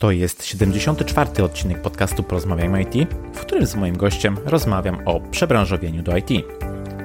To 0.00 0.10
jest 0.10 0.44
74. 0.44 1.44
odcinek 1.44 1.82
podcastu 1.82 2.22
Porozmawiajmy 2.22 2.82
IT, 2.82 3.10
w 3.34 3.40
którym 3.40 3.66
z 3.66 3.74
moim 3.74 3.96
gościem 3.96 4.36
rozmawiam 4.44 4.98
o 5.04 5.20
przebranżowieniu 5.20 6.02
do 6.02 6.16
IT. 6.16 6.28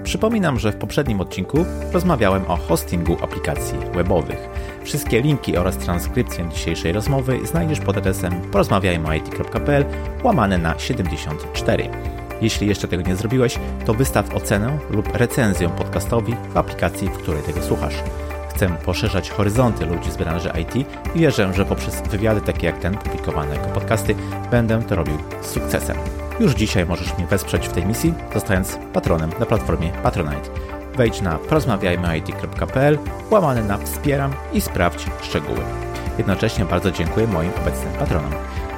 Przypominam, 0.03 0.59
że 0.59 0.71
w 0.71 0.75
poprzednim 0.75 1.21
odcinku 1.21 1.65
rozmawiałem 1.93 2.45
o 2.47 2.55
hostingu 2.55 3.17
aplikacji 3.21 3.77
webowych. 3.93 4.49
Wszystkie 4.83 5.21
linki 5.21 5.57
oraz 5.57 5.77
transkrypcję 5.77 6.49
dzisiejszej 6.53 6.91
rozmowy 6.91 7.39
znajdziesz 7.47 7.79
pod 7.79 7.97
adresem 7.97 8.41
porozmawiajmyit.pl 8.51 9.85
łamane 10.23 10.57
na 10.57 10.79
74. 10.79 11.89
Jeśli 12.41 12.67
jeszcze 12.67 12.87
tego 12.87 13.03
nie 13.03 13.15
zrobiłeś, 13.15 13.59
to 13.85 13.93
wystaw 13.93 14.35
ocenę 14.35 14.79
lub 14.89 15.15
recenzję 15.15 15.69
podcastowi 15.69 16.35
w 16.53 16.57
aplikacji, 16.57 17.07
w 17.07 17.17
której 17.17 17.43
tego 17.43 17.63
słuchasz. 17.63 17.95
Chcę 18.63 18.77
poszerzać 18.85 19.29
horyzonty 19.29 19.85
ludzi 19.85 20.11
z 20.11 20.17
branży 20.17 20.51
IT 20.61 20.75
i 21.15 21.19
wierzę, 21.19 21.53
że 21.53 21.65
poprzez 21.65 22.01
wywiady 22.01 22.41
takie 22.41 22.67
jak 22.67 22.79
ten, 22.79 22.97
publikowane 22.97 23.55
jako 23.55 23.67
podcasty, 23.67 24.15
będę 24.51 24.83
to 24.83 24.95
robił 24.95 25.17
z 25.41 25.45
sukcesem. 25.45 25.97
Już 26.39 26.53
dzisiaj 26.53 26.85
możesz 26.85 27.17
mnie 27.17 27.27
wesprzeć 27.27 27.67
w 27.67 27.71
tej 27.71 27.85
misji, 27.85 28.13
zostając 28.33 28.77
patronem 28.93 29.29
na 29.39 29.45
platformie 29.45 29.91
Patronite. 30.03 30.49
Wejdź 30.95 31.21
na 31.21 31.37
porozmawiajmyit.pl, 31.37 32.97
łamane 33.31 33.63
na 33.63 33.77
wspieram 33.77 34.33
i 34.53 34.61
sprawdź 34.61 35.05
szczegóły. 35.21 35.61
Jednocześnie 36.17 36.65
bardzo 36.65 36.91
dziękuję 36.91 37.27
moim 37.27 37.51
obecnym 37.61 37.93
patronom. 37.93 38.31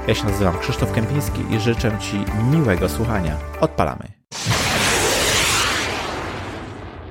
Ja 0.08 0.16
się 0.16 0.26
nazywam 0.26 0.60
Krzysztof 0.60 0.92
Kępiński 0.92 1.42
i 1.52 1.60
życzę 1.60 1.98
Ci 2.00 2.26
miłego 2.52 2.90
słuchania. 2.90 3.38
Odpalamy. 3.62 4.06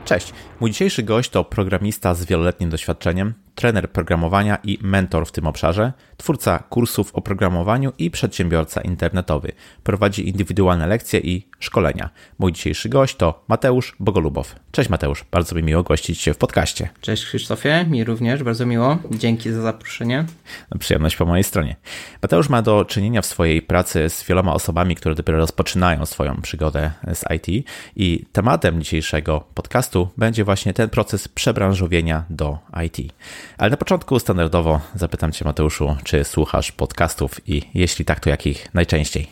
Cześć. 0.05 0.33
Mój 0.61 0.71
dzisiejszy 0.71 1.03
gość 1.03 1.31
to 1.31 1.45
programista 1.45 2.15
z 2.15 2.25
wieloletnim 2.25 2.71
doświadczeniem, 2.71 3.35
trener 3.55 3.91
programowania 3.91 4.59
i 4.65 4.79
mentor 4.83 5.27
w 5.27 5.33
tym 5.33 5.47
obszarze, 5.47 5.93
twórca 6.17 6.59
kursów 6.59 7.15
o 7.15 7.23
programowaniu 7.23 7.93
i 7.99 8.11
przedsiębiorca 8.11 8.81
internetowy. 8.81 9.53
Prowadzi 9.83 10.29
indywidualne 10.29 10.87
lekcje 10.87 11.21
i 11.21 11.47
szkolenia. 11.59 12.11
Mój 12.39 12.53
dzisiejszy 12.53 12.89
gość 12.89 13.17
to 13.17 13.45
Mateusz 13.49 13.97
Bogolubow. 14.01 14.55
Cześć 14.73 14.91
Mateusz, 14.91 15.25
bardzo 15.31 15.55
mi 15.55 15.63
miło 15.63 15.83
gościć 15.83 16.23
Cię 16.23 16.35
w 16.35 16.39
podcaście. 16.39 16.89
Cześć 17.01 17.25
Krzysztofie, 17.25 17.87
mi 17.91 18.05
również 18.05 18.43
bardzo 18.43 18.67
miło. 18.67 18.99
Dzięki 19.11 19.53
za 19.53 19.61
zaproszenie. 19.61 20.25
No, 20.71 20.79
przyjemność 20.79 21.17
po 21.17 21.25
mojej 21.25 21.45
stronie. 21.45 21.77
Mateusz 22.23 22.49
ma 22.49 22.63
do 22.63 22.85
czynienia 22.85 23.23
w 23.23 23.27
swojej 23.27 23.63
pracy 23.63 24.11
z 24.11 24.25
wieloma 24.25 24.55
osobami, 24.55 24.97
które 24.97 25.15
dopiero 25.15 25.39
rozpoczynają 25.39 26.07
swoją 26.07 26.41
przygodę 26.43 26.91
z 27.15 27.25
IT 27.37 27.67
i 27.97 28.27
tematem 28.33 28.83
dzisiejszego 28.83 29.45
podcastu 29.55 30.09
będzie 30.17 30.45
właśnie 30.45 30.75
ten 30.75 30.91
proces 30.91 31.29
przebranżowienia 31.29 32.25
do 32.31 32.59
IT. 32.87 33.13
Ale 33.59 33.71
na 33.71 33.77
początku 33.77 34.19
standardowo 34.19 34.81
zapytam 34.95 35.33
Cię, 35.33 35.45
Mateuszu, 35.45 35.97
czy 36.05 36.25
słuchasz 36.25 36.73
podcastów 36.73 37.49
i 37.49 37.63
jeśli 37.75 38.05
tak, 38.05 38.21
to 38.21 38.31
jakich 38.31 38.75
najczęściej? 38.75 39.27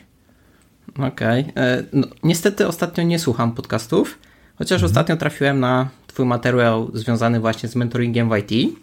Okej. 0.99 1.43
Okay. 1.51 1.87
No, 1.93 2.07
niestety 2.23 2.67
ostatnio 2.67 3.05
nie 3.05 3.19
słucham 3.19 3.53
podcastów, 3.53 4.19
chociaż 4.59 4.77
mhm. 4.77 4.91
ostatnio 4.91 5.17
trafiłem 5.17 5.61
na 5.61 5.89
Twój 6.07 6.27
materiał 6.27 6.91
związany 6.95 7.41
właśnie 7.41 7.69
z 7.69 7.77
mentoringiem 7.77 8.31
w 8.31 8.37
IT, 8.37 8.51
z 8.51 8.55
mhm. 8.55 8.75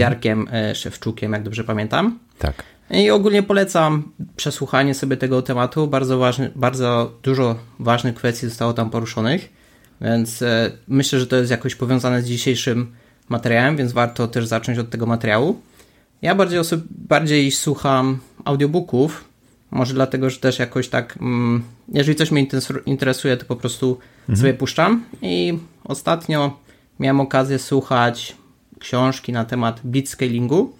Jarkiem 0.00 0.40
mhm. 0.40 0.74
Szewczukiem, 0.74 1.32
jak 1.32 1.42
dobrze 1.42 1.64
pamiętam. 1.64 2.18
Tak. 2.38 2.62
I 2.90 3.10
ogólnie 3.10 3.42
polecam 3.42 4.12
przesłuchanie 4.36 4.94
sobie 4.94 5.16
tego 5.16 5.42
tematu. 5.42 5.86
Bardzo, 5.86 6.18
ważny, 6.18 6.50
bardzo 6.54 7.12
dużo 7.22 7.56
ważnych 7.78 8.14
kwestii 8.14 8.48
zostało 8.48 8.72
tam 8.72 8.90
poruszonych, 8.90 9.52
więc 10.00 10.42
e, 10.42 10.70
myślę, 10.88 11.20
że 11.20 11.26
to 11.26 11.36
jest 11.36 11.50
jakoś 11.50 11.74
powiązane 11.74 12.22
z 12.22 12.26
dzisiejszym 12.26 12.92
materiałem, 13.28 13.76
więc 13.76 13.92
warto 13.92 14.28
też 14.28 14.46
zacząć 14.46 14.78
od 14.78 14.90
tego 14.90 15.06
materiału. 15.06 15.60
Ja 16.22 16.34
bardziej, 16.34 16.60
osob- 16.60 16.86
bardziej 16.90 17.50
słucham 17.50 18.18
audiobooków, 18.44 19.24
może 19.70 19.94
dlatego, 19.94 20.30
że 20.30 20.38
też 20.38 20.58
jakoś 20.58 20.88
tak, 20.88 21.16
mm, 21.20 21.62
jeżeli 21.88 22.16
coś 22.16 22.30
mnie 22.30 22.46
interesuje, 22.86 23.36
to 23.36 23.44
po 23.44 23.56
prostu 23.56 23.98
mhm. 24.20 24.38
sobie 24.38 24.54
puszczam. 24.54 25.04
I 25.22 25.58
ostatnio 25.84 26.58
miałem 27.00 27.20
okazję 27.20 27.58
słuchać 27.58 28.36
książki 28.78 29.32
na 29.32 29.44
temat 29.44 29.80
blitzscalingu. 29.84 30.72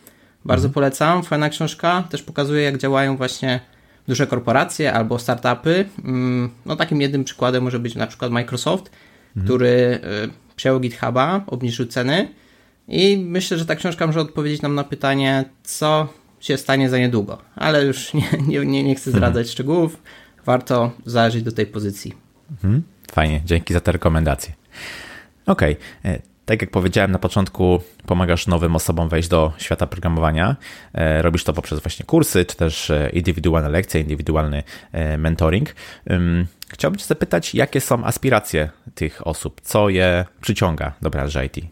Bardzo 0.45 0.67
mhm. 0.67 0.75
polecam, 0.75 1.23
fajna 1.23 1.49
książka, 1.49 2.05
też 2.11 2.23
pokazuje 2.23 2.63
jak 2.63 2.79
działają 2.79 3.17
właśnie 3.17 3.61
duże 4.09 4.27
korporacje 4.27 4.93
albo 4.93 5.19
startupy. 5.19 5.85
Mm, 6.05 6.51
no 6.67 6.77
takim 6.77 7.01
jednym 7.01 7.25
przykładem 7.25 7.65
może 7.65 7.79
być 7.79 7.95
na 7.95 8.07
przykład 8.07 8.33
Microsoft, 8.33 8.91
mhm. 9.37 9.45
który 9.45 10.01
y, 10.25 10.48
przejął 10.59 10.81
GitHuba, 10.81 11.45
obniżył 11.47 11.87
ceny 11.87 12.29
i 12.89 13.25
myślę, 13.27 13.59
że 13.59 13.67
ta 13.67 13.77
książka 13.77 14.07
może 14.07 14.21
odpowiedzieć 14.21 14.63
nam 14.63 14.75
na 14.75 14.85
pytanie, 14.85 15.45
co 15.63 16.09
się 16.41 16.57
stanie 16.57 16.91
za 16.91 16.99
niedługo, 16.99 17.39
ale 17.57 17.85
już 17.85 18.13
nie, 18.15 18.29
nie, 18.47 18.67
nie, 18.67 18.85
nie 18.85 18.95
chcę 18.95 19.11
zdradzać 19.11 19.47
mhm. 19.47 19.47
szczegółów, 19.47 20.03
warto 20.45 20.91
zajrzeć 21.07 21.43
do 21.43 21.53
tej 21.53 21.67
pozycji. 21.67 22.15
Mhm. 22.51 22.83
Fajnie, 23.13 23.41
dzięki 23.45 23.75
za 23.75 23.81
te 23.81 23.93
rekomendacje. 23.93 24.55
Okej, 25.47 25.77
okay. 25.77 26.13
E, 26.13 26.19
tak 26.47 26.61
jak 26.63 26.71
powiedziałem 26.71 27.11
na 27.11 27.19
początku, 27.19 27.81
pomagasz 28.07 28.47
nowym 28.47 28.77
osobom 28.77 29.09
wejść 29.09 29.29
do 29.29 29.53
świata 29.59 29.87
programowania. 29.87 30.57
E, 30.95 31.23
robisz 31.23 31.45
to 31.45 31.53
poprzez 31.53 31.81
właśnie 31.81 32.07
kursy, 32.07 32.45
czy 32.45 32.57
też 32.57 32.91
e, 32.91 33.11
indywidualne 33.13 33.69
lekcje, 33.69 34.01
indywidualny 34.01 34.63
mentoring. 35.19 35.75
Chciałbym 36.69 36.99
Cię 36.99 37.07
zapytać, 37.07 37.55
jakie 37.55 37.81
są 37.81 38.05
aspiracje 38.05 38.71
tych 38.95 39.27
osób? 39.27 39.61
Co 39.61 39.89
je 39.89 40.25
przyciąga 40.41 40.93
do 41.03 41.11
branży 41.11 41.47
IT? 41.47 41.67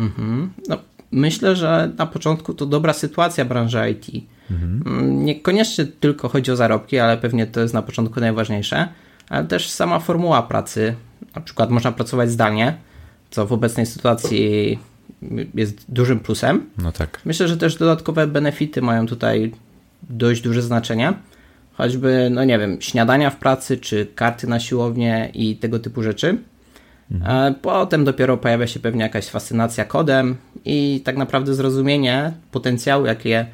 Mhm. 0.00 0.52
No, 0.68 0.78
myślę, 1.12 1.56
że 1.56 1.90
na 1.98 2.06
początku 2.06 2.54
to 2.54 2.66
dobra 2.66 2.92
sytuacja 2.92 3.44
branży 3.44 3.90
IT. 3.90 4.24
Mhm. 4.50 4.82
Mm, 4.86 5.24
niekoniecznie 5.24 5.84
tylko 5.84 6.28
chodzi 6.28 6.50
o 6.50 6.56
zarobki, 6.56 6.98
ale 6.98 7.16
pewnie 7.18 7.46
to 7.46 7.60
jest 7.60 7.74
na 7.74 7.82
początku 7.82 8.20
najważniejsze, 8.20 8.88
ale 9.28 9.44
też 9.44 9.70
sama 9.70 9.98
formuła 9.98 10.42
pracy. 10.42 10.94
Na 11.34 11.40
przykład 11.40 11.70
można 11.70 11.92
pracować 11.92 12.30
zdalnie, 12.30 12.76
co 13.30 13.46
w 13.46 13.52
obecnej 13.52 13.86
sytuacji 13.86 14.78
jest 15.54 15.84
dużym 15.88 16.20
plusem. 16.20 16.70
No 16.78 16.92
tak. 16.92 17.20
Myślę, 17.24 17.48
że 17.48 17.56
też 17.56 17.76
dodatkowe 17.76 18.26
benefity 18.26 18.82
mają 18.82 19.06
tutaj 19.06 19.52
dość 20.02 20.40
duże 20.40 20.62
znaczenie 20.62 21.12
choćby, 21.80 22.28
no 22.30 22.44
nie 22.44 22.58
wiem, 22.58 22.80
śniadania 22.80 23.30
w 23.30 23.36
pracy, 23.36 23.76
czy 23.76 24.06
karty 24.14 24.46
na 24.46 24.60
siłownię 24.60 25.30
i 25.34 25.56
tego 25.56 25.78
typu 25.78 26.02
rzeczy. 26.02 26.38
Mhm. 27.10 27.54
Potem 27.54 28.04
dopiero 28.04 28.36
pojawia 28.36 28.66
się 28.66 28.80
pewnie 28.80 29.02
jakaś 29.02 29.26
fascynacja 29.26 29.84
kodem 29.84 30.36
i 30.64 31.00
tak 31.04 31.16
naprawdę 31.16 31.54
zrozumienie 31.54 32.32
potencjału, 32.52 33.06
jakie, 33.06 33.46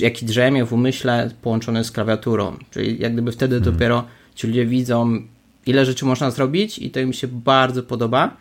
jaki 0.00 0.26
drzemie 0.26 0.64
w 0.64 0.72
umyśle 0.72 1.30
połączony 1.42 1.84
z 1.84 1.90
klawiaturą. 1.90 2.56
Czyli 2.70 3.02
jak 3.02 3.12
gdyby 3.12 3.32
wtedy 3.32 3.56
mhm. 3.56 3.74
dopiero 3.74 4.04
ci 4.34 4.46
ludzie 4.46 4.66
widzą, 4.66 5.22
ile 5.66 5.84
rzeczy 5.84 6.04
można 6.04 6.30
zrobić 6.30 6.78
i 6.78 6.90
to 6.90 7.00
im 7.00 7.12
się 7.12 7.28
bardzo 7.28 7.82
podoba. 7.82 8.36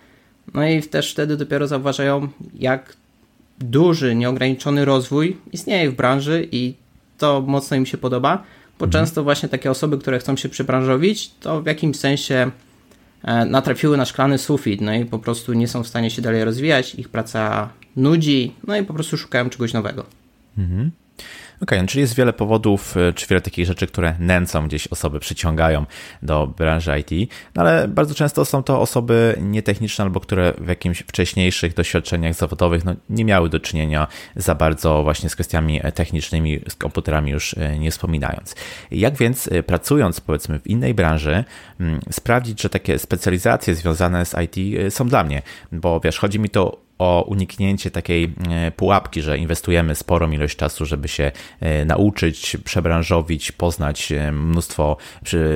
No 0.54 0.68
i 0.68 0.84
też 0.84 1.12
wtedy 1.12 1.38
dopiero 1.38 1.68
zauważają, 1.68 2.28
jak 2.60 2.94
duży, 3.60 4.16
nieograniczony 4.16 4.86
rozwój 4.86 5.38
istnieje 5.52 5.92
w 5.92 5.96
branży 5.96 6.48
i 6.52 6.74
to 7.18 7.44
mocno 7.48 7.78
im 7.78 7.86
się 7.86 7.98
podoba 7.98 8.44
bo 8.80 8.86
mhm. 8.86 8.92
często 8.92 9.24
właśnie 9.24 9.50
takie 9.50 9.72
osoby, 9.72 9.98
które 9.98 10.20
chcą 10.20 10.38
się 10.38 10.50
przebranżowić, 10.50 11.32
to 11.40 11.62
w 11.62 11.66
jakimś 11.66 11.98
sensie 11.98 12.52
e, 13.24 13.46
natrafiły 13.46 13.98
na 13.98 14.06
szklany 14.06 14.38
sufit, 14.38 14.82
no 14.82 14.94
i 14.94 15.06
po 15.06 15.20
prostu 15.20 15.54
nie 15.54 15.68
są 15.68 15.84
w 15.84 15.88
stanie 15.88 16.12
się 16.12 16.22
dalej 16.22 16.44
rozwijać, 16.44 16.96
ich 16.96 17.10
praca 17.10 17.70
nudzi, 17.96 18.54
no 18.68 18.78
i 18.78 18.84
po 18.84 18.94
prostu 18.94 19.18
szukają 19.18 19.50
czegoś 19.50 19.74
nowego. 19.74 20.06
Mhm. 20.58 20.92
Okej, 21.62 21.80
okay, 21.80 21.88
czyli 21.88 22.02
jest 22.02 22.16
wiele 22.16 22.34
powodów, 22.34 22.98
y, 22.98 23.14
czy 23.14 23.28
wiele 23.28 23.42
takich 23.42 23.66
rzeczy, 23.66 23.88
które 23.88 24.16
nęcą 24.20 24.68
gdzieś 24.68 24.88
osoby, 24.88 25.20
przyciągają 25.20 25.86
do 26.22 26.48
branży 26.48 27.00
IT, 27.00 27.32
no 27.56 27.62
ale 27.62 27.88
bardzo 27.88 28.16
często 28.16 28.46
są 28.46 28.64
to 28.64 28.82
osoby 28.82 29.36
nietechniczne 29.42 30.04
albo 30.04 30.20
które 30.20 30.54
w 30.58 30.68
jakimś 30.68 31.00
wcześniejszych 31.00 31.74
doświadczeniach 31.74 32.34
zawodowych 32.34 32.86
no, 32.86 32.96
nie 33.10 33.26
miały 33.26 33.50
do 33.50 33.60
czynienia 33.60 34.08
za 34.36 34.56
bardzo 34.56 35.04
właśnie 35.04 35.30
z 35.30 35.36
kwestiami 35.36 35.82
technicznymi, 35.96 36.60
z 36.70 36.76
komputerami 36.76 37.32
już 37.32 37.54
y, 37.54 37.80
nie 37.80 37.92
wspominając. 37.92 38.56
Jak 38.92 39.18
więc 39.18 39.48
y, 39.48 39.64
pracując 39.64 40.22
powiedzmy 40.22 40.60
w 40.60 40.68
innej 40.68 40.94
branży, 40.94 41.44
mm, 41.80 42.00
sprawdzić, 42.12 42.62
że 42.62 42.70
takie 42.70 43.00
specjalizacje 43.00 43.76
związane 43.76 44.26
z 44.26 44.36
IT 44.44 44.78
są 44.94 45.08
dla 45.08 45.24
mnie, 45.24 45.42
bo 45.72 46.00
wiesz, 46.00 46.20
chodzi 46.20 46.40
mi 46.40 46.50
to 46.50 46.85
o 47.00 47.26
uniknięcie 47.28 47.92
takiej 47.92 48.34
e, 48.50 48.72
pułapki, 48.72 49.22
że 49.22 49.38
inwestujemy 49.38 49.96
sporą 49.96 50.32
ilość 50.32 50.58
czasu, 50.58 50.86
żeby 50.86 51.08
się 51.08 51.32
e, 51.60 51.86
nauczyć, 51.86 52.58
przebranżowić, 52.64 53.52
poznać 53.52 54.12
e, 54.12 54.32
mnóstwo 54.32 54.98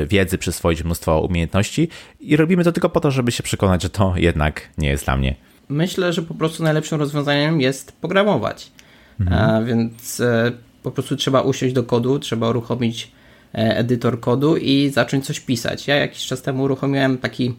wiedzy, 0.07 0.38
przyswoić 0.38 0.83
mnóstwo 0.83 1.21
umiejętności 1.21 1.89
i 2.19 2.38
robimy 2.38 2.63
to 2.63 2.71
tylko 2.71 2.89
po 2.89 3.00
to, 3.00 3.12
żeby 3.12 3.31
się 3.31 3.44
przekonać, 3.44 3.83
że 3.83 3.89
to 3.89 4.13
jednak 4.18 4.69
nie 4.77 4.89
jest 4.89 5.06
dla 5.06 5.18
mnie. 5.18 5.36
Myślę, 5.69 6.13
że 6.13 6.21
po 6.21 6.33
prostu 6.33 6.63
najlepszym 6.63 7.00
rozwiązaniem 7.00 7.62
jest 7.62 7.91
programować. 7.91 8.71
Mhm. 9.19 9.65
Więc 9.65 10.21
po 10.83 10.91
prostu 10.91 11.15
trzeba 11.15 11.41
usiąść 11.41 11.74
do 11.74 11.83
kodu, 11.83 12.19
trzeba 12.19 12.50
uruchomić 12.50 13.12
edytor 13.53 14.19
kodu 14.19 14.57
i 14.57 14.89
zacząć 14.89 15.25
coś 15.25 15.39
pisać. 15.39 15.88
Ja 15.88 15.95
jakiś 15.95 16.25
czas 16.25 16.41
temu 16.41 16.63
uruchomiłem 16.63 17.18
taki 17.18 17.53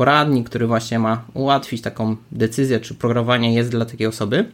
poradnik, 0.00 0.48
który 0.48 0.66
właśnie 0.66 0.98
ma 0.98 1.24
ułatwić 1.34 1.82
taką 1.82 2.16
decyzję, 2.32 2.80
czy 2.80 2.94
programowanie 2.94 3.54
jest 3.54 3.70
dla 3.70 3.84
takiej 3.84 4.06
osoby. 4.06 4.44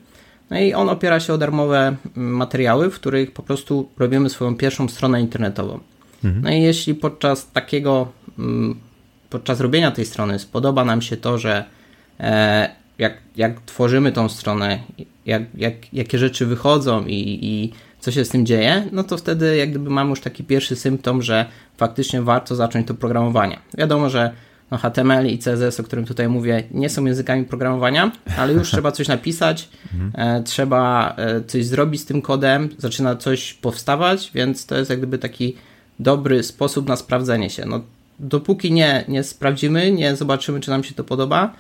No 0.51 0.59
i 0.59 0.75
on 0.75 0.89
opiera 0.89 1.21
się 1.21 1.35
o 1.35 1.39
darmowe 1.39 1.97
mm, 2.17 2.31
materiały, 2.37 2.91
w 2.91 2.95
których 2.95 3.33
po 3.33 3.43
prostu 3.43 3.89
robimy 3.99 4.31
swoją 4.31 4.57
pierwszą 4.57 4.89
stronę 4.89 5.21
internetową. 5.21 5.81
Mhm. 6.25 6.45
No 6.45 6.51
i 6.51 6.63
jeśli 6.63 6.95
podczas 6.95 7.51
takiego, 7.51 8.09
mm, 8.39 8.77
podczas 9.31 9.61
robienia 9.61 9.91
tej 9.91 10.07
strony 10.07 10.39
spodoba 10.39 10.85
nam 10.85 11.03
się 11.03 11.17
to, 11.17 11.39
że 11.39 11.65
e, 12.21 12.71
jak, 12.99 13.15
jak 13.37 13.61
tworzymy 13.61 14.13
tą 14.13 14.29
stronę, 14.29 14.79
jak, 15.27 15.43
jak, 15.55 15.75
jakie 15.93 16.19
rzeczy 16.19 16.47
wychodzą 16.47 17.05
i, 17.07 17.39
i 17.43 17.73
co 18.01 18.13
się 18.13 18.25
z 18.25 18.29
tym 18.29 18.47
dzieje, 18.47 18.89
no 18.93 19.05
to 19.05 19.17
wtedy 19.17 19.57
jak 19.57 19.71
gdyby 19.71 19.91
mamy 19.91 20.11
już 20.11 20.21
taki 20.21 20.45
pierwszy 20.45 20.77
symptom, 20.77 21.23
że 21.23 21.47
faktycznie 21.77 22.23
warto 22.23 22.55
zacząć 22.55 22.87
to 22.87 22.95
programowanie. 22.95 23.59
Wiadomo, 23.79 24.11
że 24.11 24.31
no 24.71 24.79
HTML 24.79 25.27
i 25.27 25.39
CSS, 25.39 25.81
o 25.81 25.83
którym 25.83 26.05
tutaj 26.05 26.29
mówię, 26.29 26.63
nie 26.71 26.89
są 26.89 27.05
językami 27.05 27.45
programowania, 27.45 28.13
ale 28.39 28.53
już 28.53 28.71
trzeba 28.71 28.93
coś 28.93 29.09
napisać, 29.09 29.69
mhm. 29.95 30.45
trzeba 30.45 31.15
e, 31.17 31.45
coś 31.45 31.67
zrobić 31.67 32.01
z 32.01 32.05
tym 32.05 32.23
kodem, 32.23 32.69
zaczyna 32.79 33.17
coś 33.17 33.55
powstawać, 33.55 34.31
więc 34.35 34.67
to 34.67 34.79
jest 34.79 34.91
jak 34.91 34.99
gdyby 34.99 35.19
taki 35.19 35.57
dobry 36.01 36.43
sposób 36.43 36.89
na 36.89 36.97
sprawdzenie 36.97 37.51
się. 37.51 37.67
No, 37.67 37.81
dopóki 38.19 38.73
nie, 38.73 39.05
nie 39.09 39.23
sprawdzimy, 39.23 39.93
nie 39.93 40.17
zobaczymy, 40.17 40.61
czy 40.61 40.71
nam 40.71 40.85
się 40.85 40.95
to 40.95 41.05
podoba, 41.05 41.53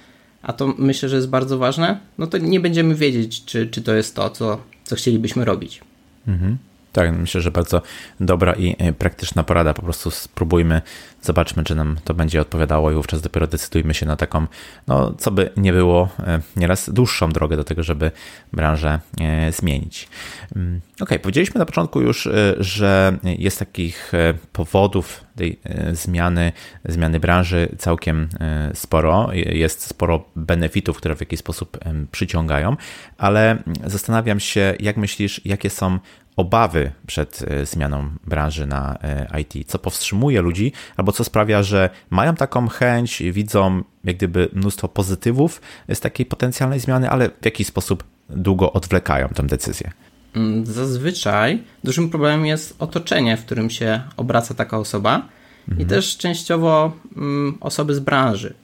a 0.42 0.52
to 0.52 0.74
myślę, 0.78 1.08
że 1.08 1.16
jest 1.16 1.28
bardzo 1.28 1.58
ważne, 1.58 2.00
no 2.18 2.26
to 2.26 2.38
nie 2.38 2.60
będziemy 2.60 2.94
wiedzieć, 2.94 3.44
czy, 3.44 3.66
czy 3.66 3.82
to 3.82 3.94
jest 3.94 4.14
to, 4.14 4.30
co, 4.30 4.60
co 4.84 4.96
chcielibyśmy 4.96 5.44
robić. 5.44 5.80
Mhm. 6.28 6.58
Tak, 6.96 7.18
myślę, 7.18 7.40
że 7.40 7.50
bardzo 7.50 7.82
dobra 8.20 8.52
i 8.52 8.76
e, 8.78 8.92
praktyczna 8.92 9.44
porada. 9.44 9.74
Po 9.74 9.82
prostu 9.82 10.10
spróbujmy, 10.10 10.82
zobaczmy, 11.22 11.64
czy 11.64 11.74
nam 11.74 11.96
to 12.04 12.14
będzie 12.14 12.40
odpowiadało 12.40 12.92
i 12.92 12.94
wówczas 12.94 13.20
dopiero 13.20 13.46
decydujmy 13.46 13.94
się 13.94 14.06
na 14.06 14.16
taką, 14.16 14.46
no 14.86 15.14
co 15.18 15.30
by 15.30 15.50
nie 15.56 15.72
było, 15.72 16.08
e, 16.18 16.40
nieraz 16.56 16.90
dłuższą 16.90 17.30
drogę 17.30 17.56
do 17.56 17.64
tego, 17.64 17.82
żeby 17.82 18.10
branżę 18.52 19.00
e, 19.20 19.52
zmienić. 19.52 20.08
Mm, 20.56 20.80
ok, 21.00 21.10
powiedzieliśmy 21.22 21.58
na 21.58 21.66
początku 21.66 22.00
już, 22.00 22.28
że 22.58 23.18
jest 23.24 23.58
takich 23.58 24.12
powodów 24.52 25.24
tej 25.36 25.60
zmiany, 25.92 26.52
zmiany 26.84 27.20
branży 27.20 27.68
całkiem 27.78 28.28
sporo. 28.74 29.28
Jest 29.32 29.86
sporo 29.86 30.24
benefitów, 30.36 30.96
które 30.96 31.16
w 31.16 31.20
jakiś 31.20 31.38
sposób 31.38 31.78
przyciągają, 32.12 32.76
ale 33.18 33.62
zastanawiam 33.84 34.40
się, 34.40 34.74
jak 34.80 34.96
myślisz, 34.96 35.40
jakie 35.44 35.70
są 35.70 35.98
obawy 36.36 36.92
przed 37.06 37.42
e, 37.48 37.66
zmianą 37.66 38.10
branży 38.26 38.66
na 38.66 38.98
e, 39.02 39.40
IT? 39.40 39.70
Co 39.70 39.78
powstrzymuje 39.78 40.40
ludzi, 40.40 40.72
albo 40.96 41.12
co 41.12 41.24
sprawia, 41.24 41.62
że 41.62 41.90
mają 42.10 42.34
taką 42.34 42.68
chęć, 42.68 43.22
widzą 43.32 43.82
jak 44.04 44.16
gdyby 44.16 44.48
mnóstwo 44.52 44.88
pozytywów 44.88 45.60
z 45.94 46.00
takiej 46.00 46.26
potencjalnej 46.26 46.80
zmiany, 46.80 47.10
ale 47.10 47.30
w 47.40 47.44
jakiś 47.44 47.66
sposób 47.66 48.04
długo 48.30 48.72
odwlekają 48.72 49.28
tę 49.28 49.42
decyzję? 49.42 49.90
Mm, 50.36 50.66
zazwyczaj 50.66 51.62
dużym 51.84 52.10
problemem 52.10 52.46
jest 52.46 52.76
otoczenie, 52.78 53.36
w 53.36 53.44
którym 53.44 53.70
się 53.70 54.00
obraca 54.16 54.54
taka 54.54 54.78
osoba 54.78 55.28
mhm. 55.68 55.86
i 55.86 55.90
też 55.90 56.16
częściowo 56.16 56.92
mm, 57.16 57.58
osoby 57.60 57.94
z 57.94 58.00
branży, 58.00 58.54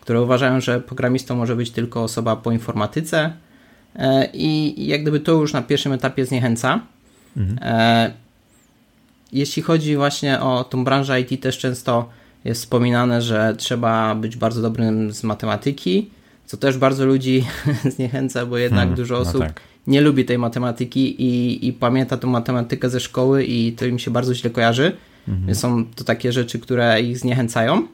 które 0.00 0.22
uważają, 0.22 0.60
że 0.60 0.80
programistą 0.80 1.36
może 1.36 1.56
być 1.56 1.70
tylko 1.70 2.02
osoba 2.02 2.36
po 2.36 2.52
informatyce 2.52 3.32
e, 3.96 4.28
i 4.32 4.86
jak 4.86 5.02
gdyby 5.02 5.20
to 5.20 5.32
już 5.32 5.52
na 5.52 5.62
pierwszym 5.62 5.92
etapie 5.92 6.26
zniechęca. 6.26 6.80
Mhm. 7.36 7.58
E, 7.62 8.12
jeśli 9.32 9.62
chodzi 9.62 9.96
właśnie 9.96 10.40
o 10.40 10.64
tą 10.64 10.84
branżę 10.84 11.20
IT, 11.20 11.42
też 11.42 11.58
często 11.58 12.08
jest 12.44 12.60
wspominane, 12.60 13.22
że 13.22 13.54
trzeba 13.58 14.14
być 14.14 14.36
bardzo 14.36 14.62
dobrym 14.62 15.12
z 15.12 15.24
matematyki, 15.24 16.10
co 16.46 16.56
też 16.56 16.78
bardzo 16.78 17.06
ludzi 17.06 17.44
zniechęca, 17.96 18.46
bo 18.46 18.58
jednak 18.58 18.80
hmm, 18.80 18.96
dużo 18.96 19.14
no 19.14 19.20
osób 19.20 19.40
no 19.40 19.46
tak. 19.46 19.60
nie 19.86 20.00
lubi 20.00 20.24
tej 20.24 20.38
matematyki 20.38 21.22
i, 21.22 21.66
i 21.68 21.72
pamięta 21.72 22.16
tą 22.16 22.28
matematykę 22.28 22.90
ze 22.90 23.00
szkoły 23.00 23.44
i 23.44 23.72
to 23.72 23.86
im 23.86 23.98
się 23.98 24.10
bardzo 24.10 24.34
źle 24.34 24.50
kojarzy. 24.50 24.92
Mhm. 25.28 25.54
Są 25.54 25.84
to 25.84 26.04
takie 26.04 26.32
rzeczy, 26.32 26.58
które 26.58 27.00
ich 27.00 27.18
zniechęcają. 27.18 27.86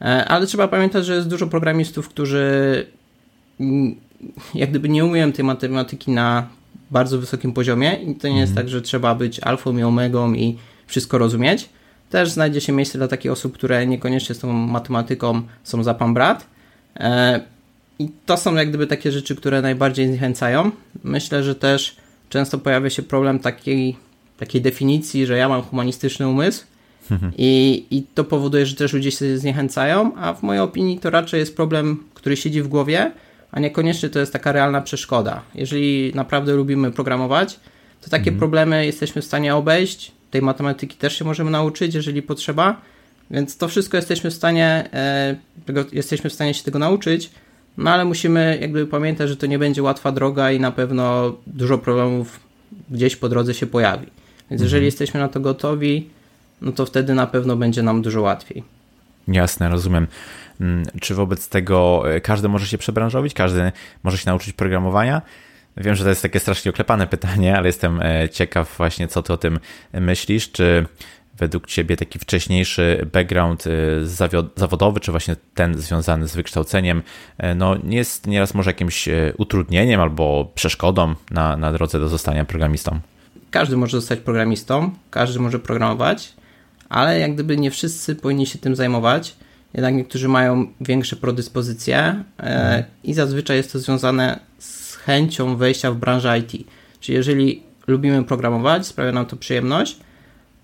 E, 0.00 0.24
ale 0.24 0.46
trzeba 0.46 0.68
pamiętać, 0.68 1.06
że 1.06 1.14
jest 1.14 1.28
dużo 1.28 1.46
programistów, 1.46 2.08
którzy 2.08 2.86
jak 4.54 4.70
gdyby 4.70 4.88
nie 4.88 5.04
umieją 5.04 5.32
tej 5.32 5.44
matematyki 5.44 6.10
na 6.10 6.48
bardzo 6.92 7.18
wysokim 7.18 7.52
poziomie 7.52 7.94
i 7.94 8.14
to 8.14 8.28
nie 8.28 8.40
jest 8.40 8.50
mhm. 8.50 8.66
tak, 8.66 8.68
że 8.68 8.82
trzeba 8.82 9.14
być 9.14 9.40
alfą 9.40 9.76
i 9.76 9.82
omegą 9.82 10.32
i 10.32 10.58
wszystko 10.86 11.18
rozumieć. 11.18 11.68
Też 12.10 12.30
znajdzie 12.30 12.60
się 12.60 12.72
miejsce 12.72 12.98
dla 12.98 13.08
takich 13.08 13.32
osób, 13.32 13.54
które 13.54 13.86
niekoniecznie 13.86 14.34
z 14.34 14.38
tą 14.38 14.52
matematyką 14.52 15.42
są 15.64 15.82
za 15.82 15.94
pan 15.94 16.14
brat. 16.14 16.46
E, 16.96 17.40
I 17.98 18.08
to 18.26 18.36
są 18.36 18.54
jak 18.54 18.68
gdyby 18.68 18.86
takie 18.86 19.12
rzeczy, 19.12 19.36
które 19.36 19.62
najbardziej 19.62 20.06
zniechęcają. 20.06 20.70
Myślę, 21.04 21.42
że 21.42 21.54
też 21.54 21.96
często 22.28 22.58
pojawia 22.58 22.90
się 22.90 23.02
problem 23.02 23.38
takiej, 23.38 23.96
takiej 24.38 24.60
definicji, 24.62 25.26
że 25.26 25.36
ja 25.36 25.48
mam 25.48 25.62
humanistyczny 25.62 26.28
umysł 26.28 26.64
mhm. 27.10 27.32
i, 27.38 27.84
i 27.90 28.02
to 28.14 28.24
powoduje, 28.24 28.66
że 28.66 28.76
też 28.76 28.92
ludzie 28.92 29.10
się 29.10 29.38
zniechęcają, 29.38 30.16
a 30.16 30.34
w 30.34 30.42
mojej 30.42 30.62
opinii 30.62 30.98
to 30.98 31.10
raczej 31.10 31.40
jest 31.40 31.56
problem, 31.56 32.04
który 32.14 32.36
siedzi 32.36 32.62
w 32.62 32.68
głowie, 32.68 33.12
a 33.52 33.60
niekoniecznie 33.60 34.08
to 34.08 34.18
jest 34.18 34.32
taka 34.32 34.52
realna 34.52 34.80
przeszkoda. 34.80 35.42
Jeżeli 35.54 36.12
naprawdę 36.14 36.54
lubimy 36.54 36.90
programować, 36.90 37.60
to 38.00 38.10
takie 38.10 38.30
mhm. 38.30 38.38
problemy 38.38 38.86
jesteśmy 38.86 39.22
w 39.22 39.24
stanie 39.24 39.56
obejść. 39.56 40.12
Tej 40.30 40.42
matematyki 40.42 40.96
też 40.96 41.18
się 41.18 41.24
możemy 41.24 41.50
nauczyć, 41.50 41.94
jeżeli 41.94 42.22
potrzeba. 42.22 42.80
Więc 43.30 43.56
to 43.56 43.68
wszystko 43.68 43.96
jesteśmy 43.96 44.30
w 44.30 44.34
stanie, 44.34 44.88
e, 44.92 45.36
tego, 45.66 45.84
jesteśmy 45.92 46.30
w 46.30 46.32
stanie 46.32 46.54
się 46.54 46.62
tego 46.64 46.78
nauczyć, 46.78 47.30
no 47.78 47.90
ale 47.90 48.04
musimy 48.04 48.58
jakby 48.60 48.86
pamiętać, 48.86 49.28
że 49.28 49.36
to 49.36 49.46
nie 49.46 49.58
będzie 49.58 49.82
łatwa 49.82 50.12
droga 50.12 50.52
i 50.52 50.60
na 50.60 50.72
pewno 50.72 51.32
dużo 51.46 51.78
problemów 51.78 52.40
gdzieś 52.90 53.16
po 53.16 53.28
drodze 53.28 53.54
się 53.54 53.66
pojawi. 53.66 54.06
Więc 54.50 54.62
mhm. 54.62 54.62
jeżeli 54.62 54.84
jesteśmy 54.84 55.20
na 55.20 55.28
to 55.28 55.40
gotowi, 55.40 56.10
no 56.60 56.72
to 56.72 56.86
wtedy 56.86 57.14
na 57.14 57.26
pewno 57.26 57.56
będzie 57.56 57.82
nam 57.82 58.02
dużo 58.02 58.20
łatwiej. 58.20 58.62
Jasne, 59.28 59.68
rozumiem. 59.68 60.06
Mm, 60.62 60.84
czy 61.00 61.14
wobec 61.14 61.48
tego 61.48 62.02
e, 62.14 62.20
każdy 62.20 62.48
może 62.48 62.66
się 62.66 62.78
przebranżowić, 62.78 63.34
każdy 63.34 63.72
może 64.02 64.18
się 64.18 64.24
nauczyć 64.26 64.52
programowania? 64.52 65.22
Wiem, 65.76 65.94
że 65.94 66.04
to 66.04 66.10
jest 66.10 66.22
takie 66.22 66.40
strasznie 66.40 66.70
oklepane 66.70 67.06
pytanie, 67.16 67.56
ale 67.56 67.66
jestem 67.66 68.02
e, 68.02 68.28
ciekaw 68.28 68.76
właśnie, 68.76 69.08
co 69.08 69.22
ty 69.22 69.32
o 69.32 69.36
tym 69.36 69.58
myślisz. 69.92 70.52
Czy 70.52 70.86
według 71.38 71.66
ciebie 71.66 71.96
taki 71.96 72.18
wcześniejszy 72.18 73.06
background 73.12 73.64
e, 73.66 73.70
zawodowy, 74.56 75.00
czy 75.00 75.10
właśnie 75.10 75.36
ten 75.54 75.74
związany 75.74 76.28
z 76.28 76.36
wykształceniem, 76.36 77.02
no 77.56 77.76
nie 77.84 77.96
jest 77.96 78.26
nieraz 78.26 78.54
może 78.54 78.70
jakimś 78.70 79.08
utrudnieniem 79.38 80.00
albo 80.00 80.52
przeszkodą 80.54 81.14
na, 81.30 81.56
na 81.56 81.72
drodze 81.72 82.00
do 82.00 82.08
zostania 82.08 82.44
programistą? 82.44 83.00
Każdy 83.50 83.76
może 83.76 83.96
zostać 83.96 84.18
programistą, 84.18 84.90
każdy 85.10 85.40
może 85.40 85.58
programować, 85.58 86.32
ale 86.88 87.18
jak 87.18 87.34
gdyby 87.34 87.56
nie 87.56 87.70
wszyscy 87.70 88.16
powinni 88.16 88.46
się 88.46 88.58
tym 88.58 88.76
zajmować 88.76 89.36
jednak 89.74 89.94
niektórzy 89.94 90.28
mają 90.28 90.66
większe 90.80 91.16
predyspozycje 91.16 92.24
mhm. 92.38 92.84
i 93.04 93.14
zazwyczaj 93.14 93.56
jest 93.56 93.72
to 93.72 93.78
związane 93.78 94.40
z 94.58 94.94
chęcią 94.94 95.56
wejścia 95.56 95.92
w 95.92 95.96
branżę 95.96 96.38
IT. 96.38 96.66
Czyli 97.00 97.16
jeżeli 97.16 97.62
lubimy 97.86 98.24
programować, 98.24 98.86
sprawia 98.86 99.12
nam 99.12 99.26
to 99.26 99.36
przyjemność, 99.36 99.96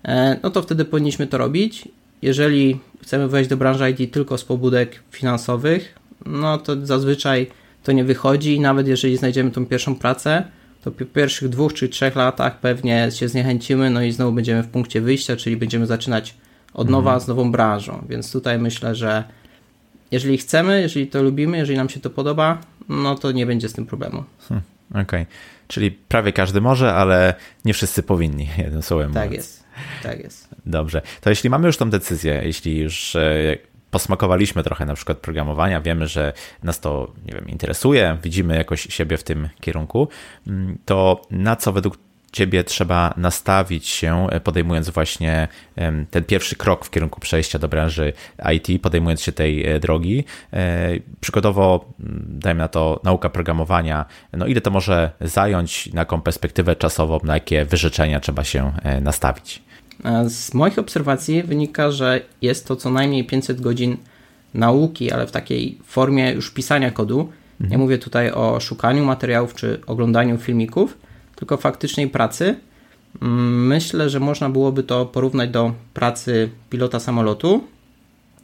e, 0.03 0.39
no 0.43 0.49
to 0.49 0.61
wtedy 0.61 0.85
powinniśmy 0.85 1.27
to 1.27 1.37
robić. 1.37 1.87
Jeżeli 2.21 2.79
chcemy 3.01 3.27
wejść 3.27 3.49
do 3.49 3.57
branży 3.57 3.91
IT 3.91 4.13
tylko 4.13 4.37
z 4.37 4.43
pobudek 4.43 5.03
finansowych, 5.11 5.95
no 6.25 6.57
to 6.57 6.85
zazwyczaj 6.85 7.47
to 7.83 7.91
nie 7.91 8.03
wychodzi 8.03 8.55
i 8.55 8.59
nawet 8.59 8.87
jeżeli 8.87 9.17
znajdziemy 9.17 9.51
tą 9.51 9.65
pierwszą 9.65 9.95
pracę, 9.95 10.43
to 10.81 10.91
po 10.91 11.05
pierwszych 11.05 11.49
dwóch 11.49 11.73
czy 11.73 11.89
trzech 11.89 12.15
latach 12.15 12.59
pewnie 12.59 13.09
się 13.11 13.27
zniechęcimy, 13.27 13.89
no 13.89 14.03
i 14.03 14.11
znowu 14.11 14.31
będziemy 14.31 14.63
w 14.63 14.67
punkcie 14.67 15.01
wyjścia, 15.01 15.35
czyli 15.35 15.57
będziemy 15.57 15.85
zaczynać 15.85 16.35
od 16.73 16.89
nowa 16.89 17.11
mhm. 17.11 17.21
z 17.21 17.27
nową 17.27 17.51
branżą. 17.51 18.05
Więc 18.09 18.31
tutaj 18.31 18.59
myślę, 18.59 18.95
że 18.95 19.23
jeżeli 20.11 20.37
chcemy, 20.37 20.81
jeżeli 20.81 21.07
to 21.07 21.23
lubimy, 21.23 21.57
jeżeli 21.57 21.77
nam 21.77 21.89
się 21.89 21.99
to 21.99 22.09
podoba, 22.09 22.57
no 22.89 23.15
to 23.15 23.31
nie 23.31 23.45
będzie 23.45 23.69
z 23.69 23.73
tym 23.73 23.85
problemu. 23.85 24.23
Hmm, 24.47 24.63
Okej, 24.91 25.01
okay. 25.01 25.25
czyli 25.67 25.91
prawie 25.91 26.33
każdy 26.33 26.61
może, 26.61 26.93
ale 26.93 27.33
nie 27.65 27.73
wszyscy 27.73 28.03
powinni, 28.03 28.49
jednym 28.57 28.81
słowem. 28.81 29.13
Tak 29.13 29.25
mówiąc. 29.29 29.45
jest, 29.45 29.63
tak 30.03 30.19
jest. 30.19 30.47
Dobrze, 30.65 31.01
to 31.21 31.29
jeśli 31.29 31.49
mamy 31.49 31.67
już 31.67 31.77
tą 31.77 31.89
decyzję, 31.89 32.41
jeśli 32.43 32.77
już 32.77 33.15
e, 33.15 33.57
posmakowaliśmy 33.91 34.63
trochę 34.63 34.85
na 34.85 34.95
przykład 34.95 35.17
programowania, 35.17 35.81
wiemy, 35.81 36.07
że 36.07 36.33
nas 36.63 36.79
to, 36.79 37.11
nie 37.25 37.33
wiem, 37.33 37.47
interesuje, 37.47 38.17
widzimy 38.23 38.55
jakoś 38.55 38.81
siebie 38.81 39.17
w 39.17 39.23
tym 39.23 39.49
kierunku, 39.61 40.07
mm, 40.47 40.77
to 40.85 41.21
na 41.31 41.55
co 41.55 41.73
według 41.73 41.97
ciebie 42.31 42.63
trzeba 42.63 43.13
nastawić 43.17 43.87
się, 43.87 44.27
e, 44.29 44.39
podejmując 44.39 44.89
właśnie 44.89 45.47
ten 46.11 46.23
pierwszy 46.23 46.55
krok 46.55 46.85
w 46.85 46.89
kierunku 46.89 47.19
przejścia 47.19 47.59
do 47.59 47.67
branży 47.67 48.13
IT, 48.55 48.81
podejmując 48.81 49.21
się 49.21 49.31
tej 49.31 49.65
e, 49.65 49.79
drogi. 49.79 50.23
E, 50.53 50.89
przykładowo, 51.21 51.85
dajmy 52.27 52.59
na 52.59 52.67
to, 52.67 52.99
nauka 53.03 53.29
programowania, 53.29 54.05
no 54.33 54.45
ile 54.45 54.61
to 54.61 54.71
może 54.71 55.11
zająć, 55.21 55.93
na 55.93 56.01
jaką 56.01 56.21
perspektywę 56.21 56.75
czasową, 56.75 57.19
na 57.23 57.33
jakie 57.33 57.65
wyrzeczenia 57.65 58.19
trzeba 58.19 58.43
się 58.43 58.73
nastawić? 59.01 59.61
Z 60.27 60.53
moich 60.53 60.79
obserwacji 60.79 61.43
wynika, 61.43 61.91
że 61.91 62.21
jest 62.41 62.67
to 62.67 62.75
co 62.75 62.89
najmniej 62.89 63.25
500 63.25 63.61
godzin 63.61 63.97
nauki, 64.53 65.11
ale 65.11 65.27
w 65.27 65.31
takiej 65.31 65.79
formie 65.85 66.31
już 66.31 66.51
pisania 66.51 66.91
kodu 66.91 67.29
Nie 67.59 67.77
mówię 67.77 67.97
tutaj 67.97 68.31
o 68.31 68.59
szukaniu 68.59 69.05
materiałów 69.05 69.55
czy 69.55 69.81
oglądaniu 69.87 70.37
filmików, 70.37 70.97
tylko 71.39 71.57
faktycznej 71.57 72.07
pracy. 72.07 72.55
Mm, 73.21 73.67
myślę, 73.67 74.09
że 74.09 74.19
można 74.19 74.49
byłoby 74.49 74.83
to 74.83 75.05
porównać 75.05 75.49
do 75.49 75.73
pracy 75.93 76.49
pilota 76.69 76.99
samolotu, 76.99 77.63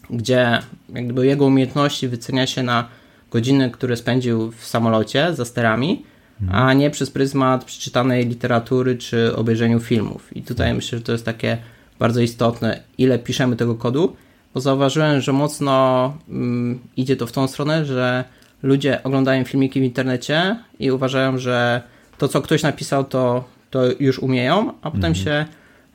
gdzie 0.09 0.59
jakby 0.93 1.25
jego 1.25 1.45
umiejętności 1.45 2.07
wycenia 2.07 2.47
się 2.47 2.63
na 2.63 2.87
godziny, 3.31 3.71
które 3.71 3.97
spędził 3.97 4.51
w 4.51 4.65
samolocie 4.65 5.33
za 5.33 5.45
sterami, 5.45 6.03
a 6.51 6.73
nie 6.73 6.89
przez 6.89 7.11
pryzmat 7.11 7.65
przeczytanej 7.65 8.25
literatury 8.25 8.97
czy 8.97 9.35
obejrzeniu 9.35 9.79
filmów. 9.79 10.37
I 10.37 10.41
tutaj 10.41 10.73
myślę, 10.73 10.97
że 10.97 11.03
to 11.03 11.11
jest 11.11 11.25
takie 11.25 11.57
bardzo 11.99 12.21
istotne, 12.21 12.83
ile 12.97 13.19
piszemy 13.19 13.55
tego 13.55 13.75
kodu, 13.75 14.15
bo 14.53 14.61
zauważyłem, 14.61 15.21
że 15.21 15.33
mocno 15.33 16.13
mm, 16.29 16.79
idzie 16.97 17.15
to 17.15 17.27
w 17.27 17.31
tą 17.31 17.47
stronę, 17.47 17.85
że 17.85 18.23
ludzie 18.63 19.03
oglądają 19.03 19.43
filmiki 19.43 19.79
w 19.79 19.83
internecie 19.83 20.59
i 20.79 20.91
uważają, 20.91 21.37
że 21.37 21.81
to, 22.17 22.27
co 22.27 22.41
ktoś 22.41 22.63
napisał, 22.63 23.03
to, 23.03 23.43
to 23.69 23.83
już 23.99 24.19
umieją, 24.19 24.73
a 24.81 24.91
potem 24.91 25.05
mhm. 25.05 25.15
się 25.15 25.45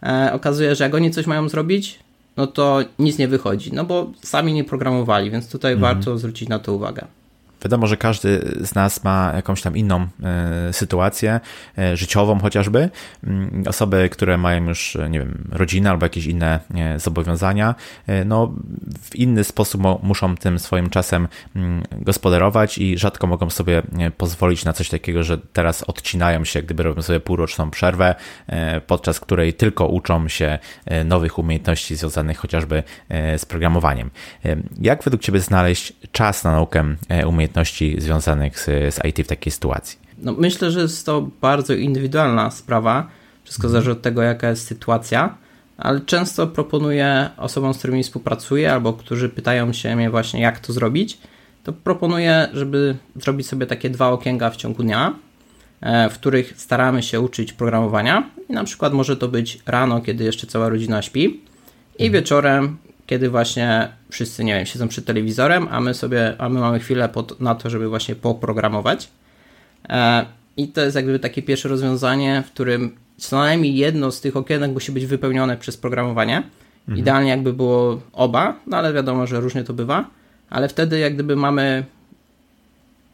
e, 0.02 0.32
okazuje, 0.32 0.74
że 0.74 0.84
jak 0.84 0.94
oni 0.94 1.10
coś 1.10 1.26
mają 1.26 1.48
zrobić, 1.48 1.98
no 2.36 2.46
to 2.46 2.80
nic 2.98 3.18
nie 3.18 3.28
wychodzi, 3.28 3.72
no 3.72 3.84
bo 3.84 4.12
sami 4.22 4.52
nie 4.52 4.64
programowali, 4.64 5.30
więc 5.30 5.50
tutaj 5.50 5.72
mhm. 5.72 5.94
warto 5.94 6.18
zwrócić 6.18 6.48
na 6.48 6.58
to 6.58 6.74
uwagę. 6.74 7.06
Wiadomo, 7.64 7.86
że 7.86 7.96
każdy 7.96 8.54
z 8.60 8.74
nas 8.74 9.04
ma 9.04 9.32
jakąś 9.36 9.62
tam 9.62 9.76
inną 9.76 10.06
e, 10.22 10.72
sytuację 10.72 11.40
e, 11.78 11.96
życiową 11.96 12.38
chociażby. 12.38 12.90
Mm, 13.24 13.64
osoby, 13.66 14.08
które 14.12 14.38
mają 14.38 14.68
już, 14.68 14.98
nie 15.10 15.18
wiem, 15.18 15.48
rodzinę 15.52 15.90
albo 15.90 16.06
jakieś 16.06 16.26
inne 16.26 16.60
zobowiązania, 16.96 17.74
e, 18.06 18.24
no 18.24 18.54
w 19.02 19.16
inny 19.16 19.44
sposób 19.44 19.82
muszą 20.02 20.36
tym 20.36 20.58
swoim 20.58 20.90
czasem 20.90 21.28
mm, 21.56 21.82
gospodarować 21.92 22.78
i 22.78 22.98
rzadko 22.98 23.26
mogą 23.26 23.50
sobie 23.50 23.82
pozwolić 24.16 24.64
na 24.64 24.72
coś 24.72 24.88
takiego, 24.88 25.22
że 25.22 25.38
teraz 25.38 25.82
odcinają 25.82 26.44
się, 26.44 26.62
gdyby 26.62 26.82
robią 26.82 27.02
sobie 27.02 27.20
półroczną 27.20 27.70
przerwę, 27.70 28.14
podczas 28.86 29.20
której 29.20 29.54
tylko 29.54 29.86
uczą 29.86 30.28
się 30.28 30.58
nowych 31.04 31.38
umiejętności 31.38 31.96
związanych 31.96 32.38
chociażby 32.38 32.82
z 33.36 33.44
programowaniem. 33.44 34.10
Jak 34.80 35.02
według 35.02 35.22
Ciebie 35.22 35.40
znaleźć 35.40 35.92
czas 36.12 36.44
na 36.44 36.52
naukę 36.52 36.84
umiejętności 37.26 37.49
umiejętności 37.50 38.00
związanych 38.00 38.58
z, 38.58 38.64
z 38.94 39.04
IT 39.04 39.26
w 39.26 39.28
takiej 39.28 39.52
sytuacji? 39.52 39.98
No, 40.18 40.32
myślę, 40.32 40.70
że 40.70 40.80
jest 40.80 41.06
to 41.06 41.28
bardzo 41.40 41.74
indywidualna 41.74 42.50
sprawa. 42.50 43.08
Wszystko 43.44 43.66
mhm. 43.66 43.72
zależy 43.72 43.90
od 43.90 44.02
tego, 44.02 44.22
jaka 44.22 44.50
jest 44.50 44.66
sytuacja, 44.66 45.34
ale 45.78 46.00
często 46.00 46.46
proponuję 46.46 47.30
osobom, 47.36 47.74
z 47.74 47.78
którymi 47.78 48.02
współpracuję, 48.02 48.72
albo 48.72 48.92
którzy 48.92 49.28
pytają 49.28 49.72
się 49.72 49.96
mnie 49.96 50.10
właśnie, 50.10 50.40
jak 50.40 50.60
to 50.60 50.72
zrobić, 50.72 51.18
to 51.64 51.72
proponuję, 51.72 52.48
żeby 52.52 52.96
zrobić 53.16 53.46
sobie 53.46 53.66
takie 53.66 53.90
dwa 53.90 54.08
okienka 54.08 54.50
w 54.50 54.56
ciągu 54.56 54.82
dnia, 54.82 55.14
e, 55.80 56.10
w 56.10 56.14
których 56.14 56.54
staramy 56.56 57.02
się 57.02 57.20
uczyć 57.20 57.52
programowania. 57.52 58.30
I 58.48 58.52
na 58.52 58.64
przykład 58.64 58.92
może 58.92 59.16
to 59.16 59.28
być 59.28 59.58
rano, 59.66 60.00
kiedy 60.00 60.24
jeszcze 60.24 60.46
cała 60.46 60.68
rodzina 60.68 61.02
śpi, 61.02 61.24
i 61.98 62.06
mhm. 62.06 62.12
wieczorem, 62.12 62.76
kiedy 63.10 63.30
właśnie 63.30 63.88
wszyscy, 64.10 64.44
nie 64.44 64.54
wiem, 64.54 64.66
siedzą 64.66 64.88
przed 64.88 65.04
telewizorem, 65.04 65.68
a 65.70 65.80
my 65.80 65.94
sobie, 65.94 66.34
a 66.38 66.48
my 66.48 66.60
mamy 66.60 66.78
chwilę 66.78 67.08
pod, 67.08 67.40
na 67.40 67.54
to, 67.54 67.70
żeby 67.70 67.88
właśnie 67.88 68.14
poprogramować. 68.14 69.08
E, 69.88 70.26
I 70.56 70.68
to 70.68 70.80
jest 70.80 70.96
jakby 70.96 71.18
takie 71.18 71.42
pierwsze 71.42 71.68
rozwiązanie, 71.68 72.42
w 72.46 72.50
którym 72.50 72.96
co 73.16 73.38
najmniej 73.38 73.76
jedno 73.76 74.12
z 74.12 74.20
tych 74.20 74.36
okienek 74.36 74.72
musi 74.72 74.92
być 74.92 75.06
wypełnione 75.06 75.56
przez 75.56 75.76
programowanie. 75.76 76.36
Mhm. 76.36 76.98
Idealnie 76.98 77.30
jakby 77.30 77.52
było 77.52 78.00
oba, 78.12 78.60
no 78.66 78.76
ale 78.76 78.92
wiadomo, 78.92 79.26
że 79.26 79.40
różnie 79.40 79.64
to 79.64 79.72
bywa. 79.72 80.10
Ale 80.50 80.68
wtedy 80.68 80.98
jak 80.98 81.14
gdyby 81.14 81.36
mamy 81.36 81.84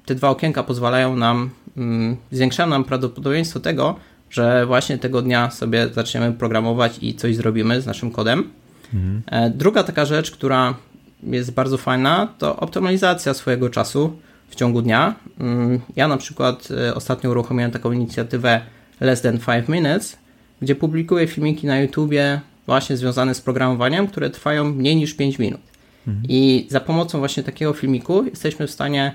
te 0.06 0.14
dwa 0.14 0.28
okienka 0.28 0.62
pozwalają 0.62 1.16
nam, 1.16 1.50
mm, 1.76 2.16
zwiększają 2.32 2.68
nam 2.68 2.84
prawdopodobieństwo 2.84 3.60
tego, 3.60 3.96
że 4.30 4.66
właśnie 4.66 4.98
tego 4.98 5.22
dnia 5.22 5.50
sobie 5.50 5.88
zaczniemy 5.88 6.32
programować 6.32 6.98
i 7.00 7.14
coś 7.14 7.36
zrobimy 7.36 7.80
z 7.80 7.86
naszym 7.86 8.10
kodem. 8.10 8.50
Mhm. 8.94 9.52
Druga 9.58 9.82
taka 9.82 10.04
rzecz, 10.04 10.30
która 10.30 10.74
jest 11.22 11.50
bardzo 11.50 11.78
fajna, 11.78 12.28
to 12.38 12.56
optymalizacja 12.56 13.34
swojego 13.34 13.70
czasu 13.70 14.16
w 14.48 14.54
ciągu 14.54 14.82
dnia. 14.82 15.14
Mm, 15.40 15.80
ja 15.96 16.08
na 16.08 16.16
przykład 16.16 16.68
e, 16.70 16.94
ostatnio 16.94 17.30
uruchomiłem 17.30 17.70
taką 17.70 17.92
inicjatywę 17.92 18.60
Less 19.00 19.22
Than 19.22 19.38
5 19.38 19.68
Minutes, 19.68 20.16
gdzie 20.62 20.74
publikuję 20.74 21.26
filmiki 21.26 21.66
na 21.66 21.80
YouTubie 21.80 22.40
właśnie 22.66 22.96
związane 22.96 23.34
z 23.34 23.40
programowaniem, 23.40 24.06
które 24.06 24.30
trwają 24.30 24.64
mniej 24.64 24.96
niż 24.96 25.14
5 25.14 25.38
minut. 25.38 25.60
Mhm. 26.06 26.26
I 26.28 26.66
za 26.70 26.80
pomocą 26.80 27.18
właśnie 27.18 27.42
takiego 27.42 27.72
filmiku 27.72 28.24
jesteśmy 28.24 28.66
w 28.66 28.70
stanie 28.70 29.14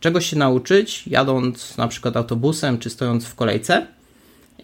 czegoś 0.00 0.26
się 0.26 0.36
nauczyć, 0.36 1.06
jadąc 1.06 1.76
na 1.76 1.88
przykład 1.88 2.16
autobusem 2.16 2.78
czy 2.78 2.90
stojąc 2.90 3.26
w 3.26 3.34
kolejce. 3.34 3.86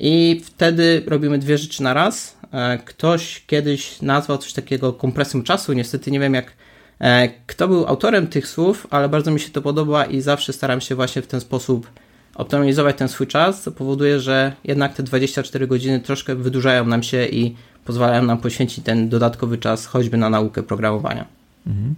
I 0.00 0.40
wtedy 0.44 1.02
robimy 1.06 1.38
dwie 1.38 1.58
rzeczy 1.58 1.82
na 1.82 1.94
raz. 1.94 2.36
E, 2.52 2.78
ktoś 2.78 3.44
kiedyś 3.46 4.02
nazwał 4.02 4.38
coś 4.38 4.52
takiego 4.52 4.92
kompresją 4.92 5.42
czasu. 5.42 5.72
Niestety 5.72 6.10
nie 6.10 6.20
wiem, 6.20 6.34
jak 6.34 6.52
e, 7.00 7.28
kto 7.46 7.68
był 7.68 7.86
autorem 7.86 8.26
tych 8.26 8.48
słów, 8.48 8.86
ale 8.90 9.08
bardzo 9.08 9.30
mi 9.30 9.40
się 9.40 9.50
to 9.50 9.62
podoba 9.62 10.04
i 10.04 10.20
zawsze 10.20 10.52
staram 10.52 10.80
się 10.80 10.94
właśnie 10.94 11.22
w 11.22 11.26
ten 11.26 11.40
sposób 11.40 11.90
optymalizować 12.34 12.96
ten 12.96 13.08
swój 13.08 13.26
czas, 13.26 13.62
co 13.62 13.72
powoduje, 13.72 14.20
że 14.20 14.52
jednak 14.64 14.94
te 14.94 15.02
24 15.02 15.66
godziny 15.66 16.00
troszkę 16.00 16.34
wydłużają 16.34 16.86
nam 16.86 17.02
się 17.02 17.26
i 17.26 17.56
pozwalają 17.84 18.22
nam 18.22 18.38
poświęcić 18.38 18.84
ten 18.84 19.08
dodatkowy 19.08 19.58
czas 19.58 19.86
choćby 19.86 20.16
na 20.16 20.30
naukę 20.30 20.62
programowania. 20.62 21.24
Mhm. 21.66 21.94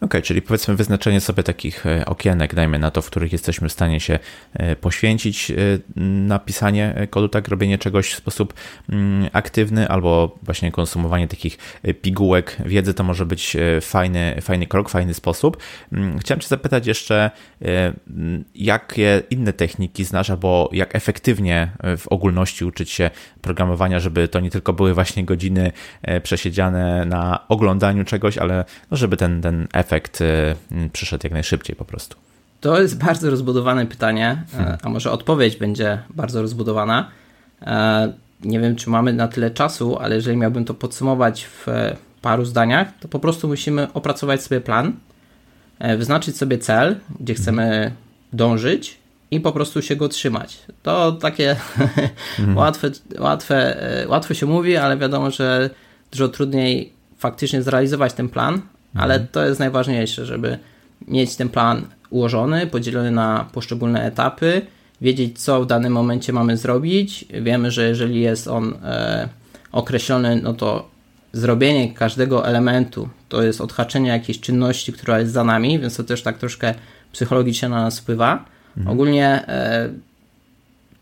OK, 0.00 0.14
czyli 0.22 0.42
powiedzmy 0.42 0.76
wyznaczenie 0.76 1.20
sobie 1.20 1.42
takich 1.42 1.86
e, 1.86 2.06
okienek, 2.06 2.54
dajmy 2.54 2.78
na 2.78 2.90
to, 2.90 3.02
w 3.02 3.06
których 3.06 3.32
jesteśmy 3.32 3.68
w 3.68 3.72
stanie 3.72 4.00
się 4.00 4.18
e, 4.54 4.76
poświęcić 4.76 5.50
e, 5.50 5.54
na 6.00 6.38
pisanie 6.38 7.06
kodu, 7.10 7.28
tak, 7.28 7.48
robienie 7.48 7.78
czegoś 7.78 8.12
w 8.12 8.16
sposób 8.16 8.54
mm, 8.88 9.28
aktywny, 9.32 9.88
albo 9.88 10.38
właśnie 10.42 10.72
konsumowanie 10.72 11.28
takich 11.28 11.58
pigułek 12.02 12.56
wiedzy, 12.66 12.94
to 12.94 13.04
może 13.04 13.26
być 13.26 13.56
fajny, 13.80 14.36
fajny 14.40 14.66
krok, 14.66 14.88
fajny 14.88 15.14
sposób. 15.14 15.56
Mm, 15.92 16.18
chciałem 16.18 16.40
Cię 16.40 16.48
zapytać 16.48 16.86
jeszcze, 16.86 17.30
jakie 18.54 19.22
inne 19.30 19.52
techniki 19.52 20.04
znasz, 20.04 20.30
albo 20.30 20.70
jak 20.72 20.96
efektywnie 20.96 21.70
w 21.98 22.08
ogólności 22.08 22.64
uczyć 22.64 22.90
się 22.90 23.10
programowania, 23.42 24.00
żeby 24.00 24.28
to 24.28 24.40
nie 24.40 24.50
tylko 24.50 24.72
były 24.72 24.94
właśnie 24.94 25.24
godziny 25.24 25.72
przesiedziane 26.22 27.04
na 27.04 27.48
oglądaniu 27.48 28.04
czegoś, 28.04 28.38
ale 28.38 28.64
no, 28.90 28.96
żeby 28.96 29.16
ten, 29.16 29.42
ten 29.42 29.68
efekt 29.72 29.85
efekt 29.86 30.20
y, 30.20 30.56
przyszedł 30.92 31.20
jak 31.24 31.32
najszybciej 31.32 31.76
po 31.76 31.84
prostu? 31.84 32.16
To 32.60 32.80
jest 32.82 32.98
bardzo 32.98 33.30
rozbudowane 33.30 33.86
pytanie, 33.86 34.42
e, 34.54 34.56
hmm. 34.56 34.78
a 34.82 34.88
może 34.88 35.10
odpowiedź 35.10 35.56
będzie 35.56 35.98
bardzo 36.10 36.42
rozbudowana. 36.42 37.08
E, 37.62 38.12
nie 38.44 38.60
wiem, 38.60 38.76
czy 38.76 38.90
mamy 38.90 39.12
na 39.12 39.28
tyle 39.28 39.50
czasu, 39.50 39.98
ale 39.98 40.14
jeżeli 40.14 40.36
miałbym 40.36 40.64
to 40.64 40.74
podsumować 40.74 41.44
w 41.44 41.66
paru 42.22 42.44
zdaniach, 42.44 42.88
to 43.00 43.08
po 43.08 43.18
prostu 43.18 43.48
musimy 43.48 43.92
opracować 43.92 44.42
sobie 44.42 44.60
plan, 44.60 44.92
e, 45.78 45.96
wyznaczyć 45.96 46.36
sobie 46.36 46.58
cel, 46.58 46.96
gdzie 47.20 47.34
hmm. 47.34 47.42
chcemy 47.42 47.92
dążyć 48.32 48.98
i 49.30 49.40
po 49.40 49.52
prostu 49.52 49.82
się 49.82 49.96
go 49.96 50.08
trzymać. 50.08 50.58
To 50.82 51.12
takie 51.12 51.56
hmm. 52.36 52.56
łatwe, 52.56 52.90
łatwe, 53.18 53.76
łatwo 54.08 54.34
się 54.34 54.46
mówi, 54.46 54.76
ale 54.76 54.96
wiadomo, 54.96 55.30
że 55.30 55.70
dużo 56.10 56.28
trudniej 56.28 56.92
faktycznie 57.18 57.62
zrealizować 57.62 58.12
ten 58.12 58.28
plan, 58.28 58.62
ale 58.98 59.14
mhm. 59.14 59.28
to 59.32 59.46
jest 59.46 59.60
najważniejsze, 59.60 60.26
żeby 60.26 60.58
mieć 61.08 61.36
ten 61.36 61.48
plan 61.48 61.82
ułożony, 62.10 62.66
podzielony 62.66 63.10
na 63.10 63.48
poszczególne 63.52 64.04
etapy, 64.04 64.62
wiedzieć, 65.00 65.38
co 65.38 65.62
w 65.62 65.66
danym 65.66 65.92
momencie 65.92 66.32
mamy 66.32 66.56
zrobić. 66.56 67.24
Wiemy, 67.42 67.70
że 67.70 67.88
jeżeli 67.88 68.20
jest 68.20 68.48
on 68.48 68.74
e, 68.84 69.28
określony, 69.72 70.40
no 70.42 70.54
to 70.54 70.88
zrobienie 71.32 71.94
każdego 71.94 72.46
elementu 72.46 73.08
to 73.28 73.42
jest 73.42 73.60
odhaczenie 73.60 74.08
jakiejś 74.08 74.40
czynności, 74.40 74.92
która 74.92 75.20
jest 75.20 75.32
za 75.32 75.44
nami, 75.44 75.78
więc 75.78 75.96
to 75.96 76.04
też 76.04 76.22
tak 76.22 76.38
troszkę 76.38 76.74
psychologicznie 77.12 77.68
na 77.68 77.82
nas 77.82 78.00
wpływa. 78.00 78.44
Mhm. 78.76 78.94
Ogólnie 78.94 79.48
e, 79.48 79.88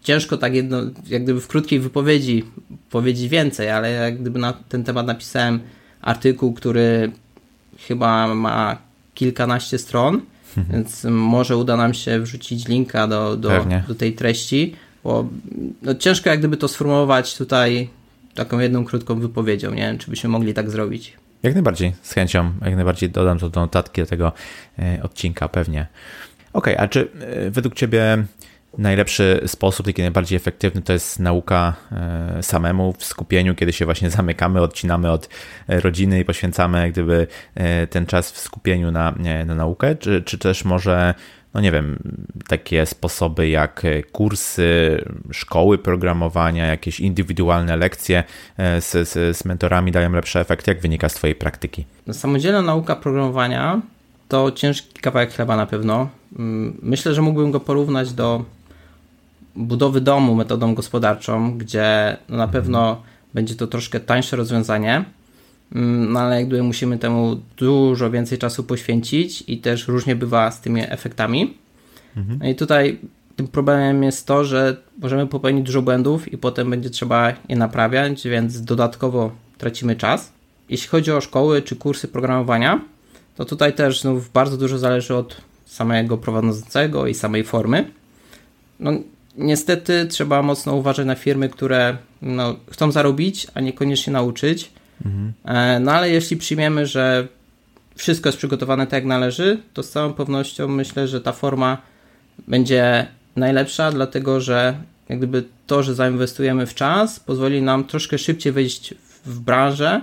ciężko 0.02 0.36
tak 0.36 0.54
jedno, 0.54 0.78
jak 1.06 1.22
gdyby 1.22 1.40
w 1.40 1.48
krótkiej 1.48 1.80
wypowiedzi 1.80 2.44
powiedzieć 2.90 3.28
więcej, 3.28 3.70
ale 3.70 3.90
jak 3.90 4.20
gdyby 4.20 4.38
na 4.38 4.52
ten 4.52 4.84
temat 4.84 5.06
napisałem 5.06 5.60
artykuł, 6.00 6.52
który 6.52 7.12
chyba 7.78 8.34
ma 8.34 8.76
kilkanaście 9.14 9.78
stron, 9.78 10.20
mhm. 10.56 10.76
więc 10.76 11.04
może 11.04 11.56
uda 11.56 11.76
nam 11.76 11.94
się 11.94 12.20
wrzucić 12.20 12.68
linka 12.68 13.06
do, 13.06 13.36
do, 13.36 13.50
do 13.88 13.94
tej 13.94 14.12
treści, 14.12 14.74
bo 15.04 15.28
no, 15.82 15.94
ciężko 15.94 16.30
jak 16.30 16.38
gdyby 16.38 16.56
to 16.56 16.68
sformułować 16.68 17.36
tutaj 17.36 17.88
taką 18.34 18.58
jedną 18.58 18.84
krótką 18.84 19.20
wypowiedzią, 19.20 19.70
nie 19.70 19.82
wiem, 19.82 19.98
czy 19.98 20.10
byśmy 20.10 20.30
mogli 20.30 20.54
tak 20.54 20.70
zrobić. 20.70 21.12
Jak 21.42 21.54
najbardziej, 21.54 21.92
z 22.02 22.12
chęcią, 22.12 22.52
jak 22.64 22.76
najbardziej 22.76 23.10
dodam 23.10 23.38
to 23.38 23.50
do 23.50 23.60
notatki 23.60 24.00
do 24.00 24.06
tego 24.06 24.32
e, 24.78 25.02
odcinka 25.02 25.48
pewnie. 25.48 25.86
Ok, 26.52 26.68
a 26.78 26.88
czy 26.88 27.08
e, 27.20 27.50
według 27.50 27.74
Ciebie 27.74 28.24
najlepszy 28.78 29.40
sposób, 29.46 29.86
taki 29.86 30.02
najbardziej 30.02 30.36
efektywny, 30.36 30.82
to 30.82 30.92
jest 30.92 31.20
nauka 31.20 31.74
e, 31.92 32.42
samemu 32.42 32.92
w 32.98 33.04
skupieniu, 33.04 33.54
kiedy 33.54 33.72
się 33.72 33.84
właśnie 33.84 34.10
zamykamy, 34.20 34.60
odcinamy 34.60 35.10
od 35.10 35.28
e, 35.68 35.80
rodziny 35.80 36.20
i 36.20 36.24
poświęcamy 36.24 36.90
gdyby 36.90 37.26
e, 37.54 37.86
ten 37.86 38.06
czas 38.06 38.32
w 38.32 38.38
skupieniu 38.38 38.90
na, 38.90 39.14
na 39.46 39.54
naukę, 39.54 39.94
czy, 39.96 40.22
czy 40.22 40.38
też 40.38 40.64
może 40.64 41.14
no 41.54 41.60
nie 41.60 41.72
wiem, 41.72 41.98
takie 42.48 42.86
sposoby 42.86 43.48
jak 43.48 43.82
kursy, 44.12 45.04
szkoły 45.32 45.78
programowania, 45.78 46.66
jakieś 46.66 47.00
indywidualne 47.00 47.76
lekcje 47.76 48.24
z, 48.58 49.08
z, 49.08 49.36
z 49.36 49.44
mentorami 49.44 49.92
dają 49.92 50.12
lepszy 50.12 50.40
efekt? 50.40 50.66
Jak 50.66 50.80
wynika 50.80 51.08
z 51.08 51.14
Twojej 51.14 51.34
praktyki? 51.34 51.84
Samodzielna 52.12 52.62
nauka 52.62 52.96
programowania 52.96 53.80
to 54.28 54.52
ciężki 54.52 55.00
kawałek 55.00 55.32
chleba 55.32 55.56
na 55.56 55.66
pewno. 55.66 56.08
Mm, 56.38 56.78
myślę, 56.82 57.14
że 57.14 57.22
mógłbym 57.22 57.50
go 57.50 57.60
porównać 57.60 58.12
do 58.12 58.44
budowy 59.56 60.00
domu 60.00 60.34
metodą 60.34 60.74
gospodarczą, 60.74 61.58
gdzie 61.58 62.16
no 62.28 62.36
na 62.36 62.48
pewno 62.48 63.02
będzie 63.34 63.54
to 63.54 63.66
troszkę 63.66 64.00
tańsze 64.00 64.36
rozwiązanie, 64.36 65.04
mm, 65.74 66.12
no 66.12 66.20
ale 66.20 66.40
jakby 66.40 66.62
musimy 66.62 66.98
temu 66.98 67.40
dużo 67.56 68.10
więcej 68.10 68.38
czasu 68.38 68.64
poświęcić 68.64 69.44
i 69.46 69.58
też 69.58 69.88
różnie 69.88 70.16
bywa 70.16 70.50
z 70.50 70.60
tymi 70.60 70.82
efektami. 70.88 71.54
Mhm. 72.16 72.38
No 72.42 72.48
i 72.48 72.54
tutaj 72.54 72.98
tym 73.36 73.48
problemem 73.48 74.02
jest 74.02 74.26
to, 74.26 74.44
że 74.44 74.76
możemy 74.98 75.26
popełnić 75.26 75.66
dużo 75.66 75.82
błędów 75.82 76.32
i 76.32 76.38
potem 76.38 76.70
będzie 76.70 76.90
trzeba 76.90 77.32
je 77.48 77.56
naprawiać, 77.56 78.28
więc 78.28 78.62
dodatkowo 78.62 79.30
tracimy 79.58 79.96
czas. 79.96 80.32
Jeśli 80.68 80.88
chodzi 80.88 81.12
o 81.12 81.20
szkoły 81.20 81.62
czy 81.62 81.76
kursy 81.76 82.08
programowania, 82.08 82.80
to 83.36 83.44
tutaj 83.44 83.72
też 83.72 84.00
znów 84.00 84.32
bardzo 84.32 84.56
dużo 84.56 84.78
zależy 84.78 85.14
od 85.14 85.40
samego 85.66 86.18
prowadzącego 86.18 87.06
i 87.06 87.14
samej 87.14 87.44
formy. 87.44 87.90
No, 88.80 88.90
niestety 89.36 90.06
trzeba 90.06 90.42
mocno 90.42 90.74
uważać 90.74 91.06
na 91.06 91.14
firmy, 91.14 91.48
które 91.48 91.96
no, 92.22 92.56
chcą 92.70 92.92
zarobić, 92.92 93.46
a 93.54 93.60
niekoniecznie 93.60 94.12
nauczyć. 94.12 94.70
Mhm. 95.04 95.32
E, 95.44 95.80
no 95.80 95.92
ale 95.92 96.10
jeśli 96.10 96.36
przyjmiemy, 96.36 96.86
że 96.86 97.28
wszystko 97.96 98.28
jest 98.28 98.38
przygotowane 98.38 98.86
tak 98.86 98.92
jak 98.92 99.04
należy, 99.04 99.58
to 99.74 99.82
z 99.82 99.90
całą 99.90 100.12
pewnością 100.12 100.68
myślę, 100.68 101.08
że 101.08 101.20
ta 101.20 101.32
forma 101.32 101.78
będzie 102.48 103.06
najlepsza, 103.36 103.92
dlatego 103.92 104.40
że 104.40 104.74
jak 105.08 105.18
gdyby 105.18 105.44
to, 105.66 105.82
że 105.82 105.94
zainwestujemy 105.94 106.66
w 106.66 106.74
czas, 106.74 107.20
pozwoli 107.20 107.62
nam 107.62 107.84
troszkę 107.84 108.18
szybciej 108.18 108.52
wejść 108.52 108.94
w 109.24 109.40
branżę. 109.40 110.00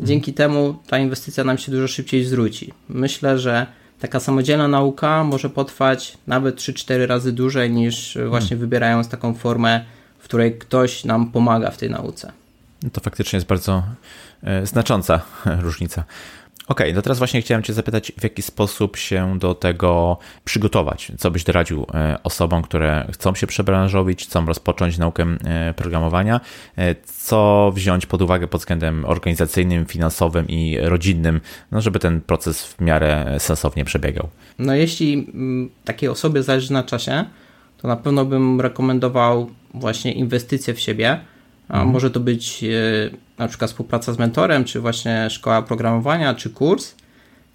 Dzięki 0.00 0.30
mhm. 0.30 0.36
temu 0.50 0.78
ta 0.86 0.98
inwestycja 0.98 1.44
nam 1.44 1.58
się 1.58 1.72
dużo 1.72 1.88
szybciej 1.88 2.24
zwróci. 2.24 2.72
Myślę, 2.88 3.38
że 3.38 3.66
taka 4.00 4.20
samodzielna 4.20 4.68
nauka 4.68 5.24
może 5.24 5.50
potrwać 5.50 6.18
nawet 6.26 6.56
3-4 6.56 7.06
razy 7.06 7.32
dłużej 7.32 7.70
niż 7.70 8.18
właśnie 8.28 8.48
hmm. 8.48 8.60
wybierając 8.60 9.08
taką 9.08 9.34
formę, 9.34 9.84
w 10.18 10.24
której 10.24 10.58
ktoś 10.58 11.04
nam 11.04 11.32
pomaga 11.32 11.70
w 11.70 11.76
tej 11.76 11.90
nauce. 11.90 12.32
No 12.82 12.90
to 12.90 13.00
faktycznie 13.00 13.36
jest 13.36 13.46
bardzo 13.46 13.82
e, 14.42 14.66
znacząca 14.66 15.20
różnica. 15.66 16.04
Okej, 16.68 16.86
okay, 16.86 16.94
no 16.94 17.02
teraz 17.02 17.18
właśnie 17.18 17.42
chciałem 17.42 17.62
Cię 17.62 17.72
zapytać, 17.72 18.12
w 18.18 18.22
jaki 18.22 18.42
sposób 18.42 18.96
się 18.96 19.38
do 19.38 19.54
tego 19.54 20.18
przygotować? 20.44 21.12
Co 21.18 21.30
byś 21.30 21.44
doradził 21.44 21.86
e, 21.94 22.18
osobom, 22.22 22.62
które 22.62 23.06
chcą 23.12 23.34
się 23.34 23.46
przebranżowić, 23.46 24.24
chcą 24.24 24.46
rozpocząć 24.46 24.98
naukę 24.98 25.26
e, 25.44 25.74
programowania? 25.74 26.40
E, 26.76 26.94
co 27.04 27.72
wziąć 27.74 28.06
pod 28.06 28.22
uwagę 28.22 28.48
pod 28.48 28.60
względem 28.60 29.04
organizacyjnym, 29.04 29.86
finansowym 29.86 30.48
i 30.48 30.78
rodzinnym, 30.80 31.40
no 31.72 31.80
żeby 31.80 31.98
ten 31.98 32.20
proces 32.20 32.64
w 32.64 32.80
miarę 32.80 33.36
sensownie 33.38 33.84
przebiegał? 33.84 34.28
No 34.58 34.74
jeśli 34.74 35.26
takiej 35.84 36.08
osobie 36.08 36.42
zależy 36.42 36.72
na 36.72 36.82
czasie, 36.82 37.24
to 37.78 37.88
na 37.88 37.96
pewno 37.96 38.24
bym 38.24 38.60
rekomendował 38.60 39.50
właśnie 39.74 40.12
inwestycje 40.12 40.74
w 40.74 40.80
siebie, 40.80 41.20
Mhm. 41.68 41.88
Może 41.88 42.10
to 42.10 42.20
być 42.20 42.64
na 43.38 43.48
przykład 43.48 43.70
współpraca 43.70 44.12
z 44.12 44.18
mentorem, 44.18 44.64
czy 44.64 44.80
właśnie 44.80 45.30
szkoła 45.30 45.62
programowania, 45.62 46.34
czy 46.34 46.50
kurs. 46.50 46.94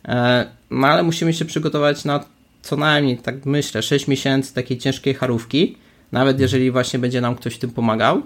E, 0.08 0.46
no 0.72 0.88
ale 0.88 1.04
musimy 1.04 1.34
się 1.34 1.46
przygotować 1.46 2.06
na 2.06 2.26
co 2.62 2.76
najmniej, 2.78 3.18
tak 3.18 3.46
myślę, 3.46 3.82
6 3.82 4.08
miesięcy 4.08 4.54
takiej 4.54 4.78
ciężkiej 4.78 5.14
charówki, 5.14 5.78
nawet 6.12 6.40
jeżeli 6.40 6.72
właśnie 6.72 7.00
będzie 7.00 7.22
nam 7.22 7.36
ktoś 7.36 7.56
w 7.56 7.60
tym 7.60 7.72
pomagał. 7.72 8.22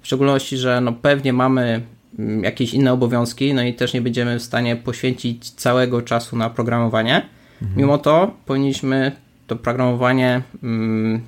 W 0.00 0.06
szczególności, 0.06 0.56
że 0.56 0.80
no 0.80 0.92
pewnie 0.92 1.32
mamy 1.32 1.82
mm, 2.18 2.44
jakieś 2.44 2.74
inne 2.74 2.92
obowiązki, 2.92 3.54
no 3.54 3.62
i 3.62 3.74
też 3.74 3.94
nie 3.94 4.02
będziemy 4.02 4.38
w 4.38 4.42
stanie 4.42 4.76
poświęcić 4.76 5.50
całego 5.50 6.02
czasu 6.02 6.36
na 6.36 6.50
programowanie. 6.50 7.16
Mhm. 7.62 7.80
Mimo 7.80 7.98
to 7.98 8.36
powinniśmy 8.46 9.12
to 9.46 9.56
programowanie 9.56 10.42
mm, 10.62 11.20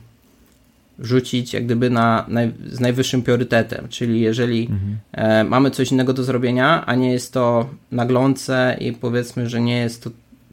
rzucić 0.98 1.52
jak 1.52 1.64
gdyby 1.64 1.90
na, 1.90 2.24
naj, 2.28 2.52
z 2.66 2.80
najwyższym 2.80 3.22
priorytetem, 3.22 3.88
czyli 3.88 4.20
jeżeli 4.20 4.62
mhm. 4.62 4.98
e, 5.12 5.44
mamy 5.44 5.70
coś 5.70 5.92
innego 5.92 6.12
do 6.12 6.24
zrobienia, 6.24 6.86
a 6.86 6.94
nie 6.94 7.12
jest 7.12 7.32
to 7.32 7.70
naglące 7.92 8.76
i 8.80 8.92
powiedzmy, 8.92 9.48
że 9.48 9.60
nie 9.60 9.78
jest 9.78 10.04
to 10.04 10.10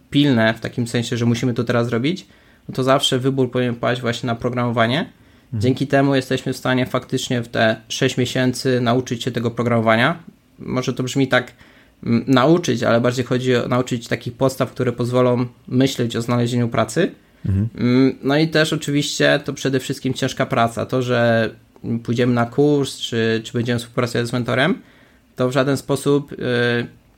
pilne 0.10 0.53
w 0.53 0.60
takim 0.60 0.88
sensie, 0.88 1.17
że 1.17 1.25
musimy 1.25 1.53
to 1.53 1.63
teraz 1.63 1.88
zrobić, 1.88 2.27
no 2.69 2.75
to 2.75 2.84
zawsze 2.84 3.19
wybór 3.19 3.51
powinien 3.51 3.75
paść 3.75 4.01
właśnie 4.01 4.27
na 4.27 4.36
programowanie. 4.36 4.99
Mhm. 4.99 5.62
Dzięki 5.62 5.88
temu 5.88 6.15
jesteśmy 6.15 6.53
w 6.53 6.58
stanie 6.58 6.86
faktycznie 6.86 7.41
w 7.41 7.47
te 7.47 7.75
6 7.89 8.17
miesięcy 8.17 8.82
nauczyć 8.82 9.23
się 9.23 9.32
tego 9.32 9.51
programowania. 9.51 10.23
Może 10.60 10.93
to 10.93 11.03
brzmi 11.03 11.27
tak 11.27 11.53
m, 12.06 12.23
nauczyć, 12.27 12.84
ale 12.84 13.01
bardziej 13.01 13.25
chodzi 13.25 13.56
o 13.56 13.67
nauczyć 13.67 14.08
takich 14.08 14.34
podstaw, 14.34 14.71
które 14.71 14.91
pozwolą 14.91 15.45
myśleć 15.67 16.15
o 16.15 16.21
znalezieniu 16.21 16.69
pracy 16.69 17.12
Mhm. 17.45 17.69
No 18.23 18.38
i 18.38 18.47
też 18.47 18.73
oczywiście 18.73 19.39
to 19.45 19.53
przede 19.53 19.79
wszystkim 19.79 20.13
ciężka 20.13 20.45
praca. 20.45 20.86
To, 20.86 21.01
że 21.01 21.49
pójdziemy 22.03 22.34
na 22.34 22.45
kurs, 22.45 22.97
czy, 22.97 23.41
czy 23.43 23.53
będziemy 23.53 23.79
współpracować 23.79 24.27
z 24.27 24.34
mentorem, 24.34 24.82
to 25.36 25.49
w 25.49 25.51
żaden 25.51 25.77
sposób 25.77 26.32
y, 26.32 26.36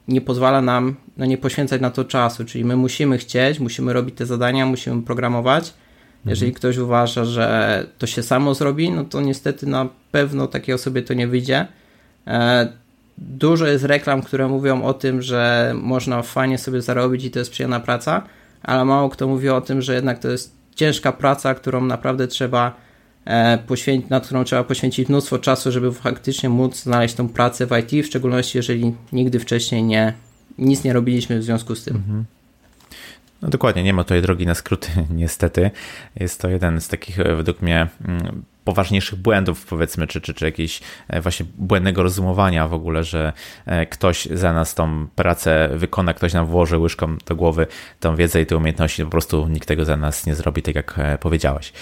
nie 0.08 0.22
pozwala 0.22 0.62
nam 0.62 0.96
no, 1.18 1.26
nie 1.26 1.38
poświęcać 1.38 1.82
na 1.82 1.92
to 1.92 2.06
czasu. 2.06 2.46
Czyli 2.46 2.66
my 2.66 2.76
musimy 2.76 3.18
chcieć, 3.18 3.60
musimy 3.60 3.94
robić 3.94 4.16
te 4.16 4.26
zadania, 4.26 4.66
musimy 4.66 5.02
programować. 5.02 5.64
Mhm. 5.64 6.30
Jeżeli 6.30 6.54
ktoś 6.54 6.78
uważa, 6.78 7.26
że 7.26 7.88
to 7.98 8.08
się 8.08 8.24
samo 8.24 8.54
zrobi, 8.54 8.92
no 8.92 9.04
to 9.04 9.22
niestety 9.22 9.68
na 9.68 9.90
pewno 10.12 10.48
takiej 10.48 10.76
osobie 10.76 11.02
to 11.02 11.14
nie 11.14 11.28
wyjdzie. 11.28 11.68
E, 12.28 12.68
dużo 13.18 13.68
jest 13.68 13.84
reklam, 13.84 14.22
które 14.22 14.48
mówią 14.48 14.84
o 14.84 14.94
tym, 14.94 15.22
że 15.22 15.74
można 15.76 16.22
fajnie 16.22 16.58
sobie 16.58 16.82
zarobić 16.82 17.24
i 17.26 17.32
to 17.32 17.40
jest 17.40 17.52
przyjemna 17.52 17.80
praca, 17.80 18.24
ale 18.66 18.86
mało 18.86 19.10
kto 19.10 19.28
mówi 19.28 19.50
o 19.50 19.62
tym, 19.62 19.82
że 19.82 19.96
jednak 19.96 20.20
to 20.20 20.30
jest 20.30 20.56
ciężka 20.76 21.12
praca, 21.12 21.56
którą 21.56 21.86
naprawdę 21.86 22.28
trzeba 22.28 22.76
e, 23.26 23.58
poświęcić, 23.58 24.10
nad 24.10 24.26
którą 24.26 24.44
trzeba 24.44 24.64
poświęcić 24.64 25.10
mnóstwo 25.10 25.40
czasu, 25.40 25.72
żeby 25.72 25.92
faktycznie 25.92 26.50
móc 26.50 26.84
znaleźć 26.84 27.16
tą 27.16 27.30
pracę 27.30 27.66
w 27.66 27.72
IT, 27.78 28.06
w 28.06 28.08
szczególności 28.08 28.58
jeżeli 28.58 28.96
nigdy 29.12 29.40
wcześniej 29.40 29.84
nie, 29.84 30.14
nic 30.58 30.84
nie 30.84 30.94
robiliśmy 30.94 31.40
w 31.40 31.44
związku 31.44 31.76
z 31.76 31.84
tym. 31.84 31.96
Mhm. 31.96 32.26
No 33.42 33.50
dokładnie, 33.50 33.84
nie 33.84 33.94
ma 33.94 34.04
tutaj 34.04 34.22
drogi 34.22 34.46
na 34.46 34.56
skróty, 34.56 34.88
niestety. 35.10 35.72
Jest 36.16 36.42
to 36.42 36.50
jeden 36.50 36.82
z 36.82 36.88
takich, 36.88 37.20
e, 37.20 37.36
według 37.36 37.62
mnie, 37.62 37.88
mm, 38.08 38.44
poważniejszych 38.66 39.20
błędów, 39.20 39.66
powiedzmy, 39.66 40.08
czy, 40.08 40.22
czy, 40.22 40.34
czy 40.34 40.46
jakiegoś 40.46 40.82
e, 41.08 41.22
właśnie 41.22 41.46
błędnego 41.58 42.04
rozumowania 42.04 42.68
w 42.68 42.74
ogóle, 42.74 43.04
że 43.04 43.34
e, 43.66 43.86
ktoś 43.86 44.26
za 44.26 44.54
nas 44.54 44.76
tą 44.76 45.08
pracę 45.16 45.70
wykona, 45.74 46.14
ktoś 46.14 46.34
nam 46.34 46.46
włoży 46.46 46.78
łyżką 46.78 47.18
do 47.26 47.36
głowy 47.36 47.68
tą 48.00 48.16
wiedzę 48.16 48.42
i 48.42 48.46
te 48.46 48.58
umiejętności, 48.58 49.04
po 49.04 49.10
prostu 49.10 49.48
nikt 49.48 49.68
tego 49.68 49.86
za 49.86 49.98
nas 49.98 50.26
nie 50.26 50.36
zrobi, 50.36 50.62
tak 50.62 50.76
jak 50.76 51.00
powiedziałeś. 51.20 51.74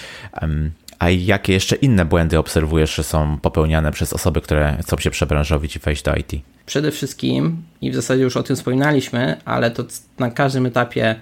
A 1.00 1.10
jakie 1.10 1.54
jeszcze 1.54 1.76
inne 1.76 2.06
błędy 2.06 2.40
obserwujesz, 2.40 2.96
że 2.96 3.04
są 3.04 3.38
popełniane 3.38 3.92
przez 3.92 4.14
osoby, 4.14 4.42
które 4.42 4.78
chcą 4.82 4.98
się 4.98 5.12
przebranżowić 5.12 5.76
i 5.76 5.80
wejść 5.80 6.04
do 6.04 6.16
IT? 6.16 6.32
Przede 6.66 6.92
wszystkim, 6.92 7.64
i 7.82 7.92
w 7.92 7.96
zasadzie 7.96 8.24
już 8.24 8.38
o 8.38 8.44
tym 8.44 8.56
wspominaliśmy, 8.56 9.38
ale 9.46 9.72
to 9.72 9.84
na 10.20 10.32
każdym 10.32 10.66
etapie 10.66 11.16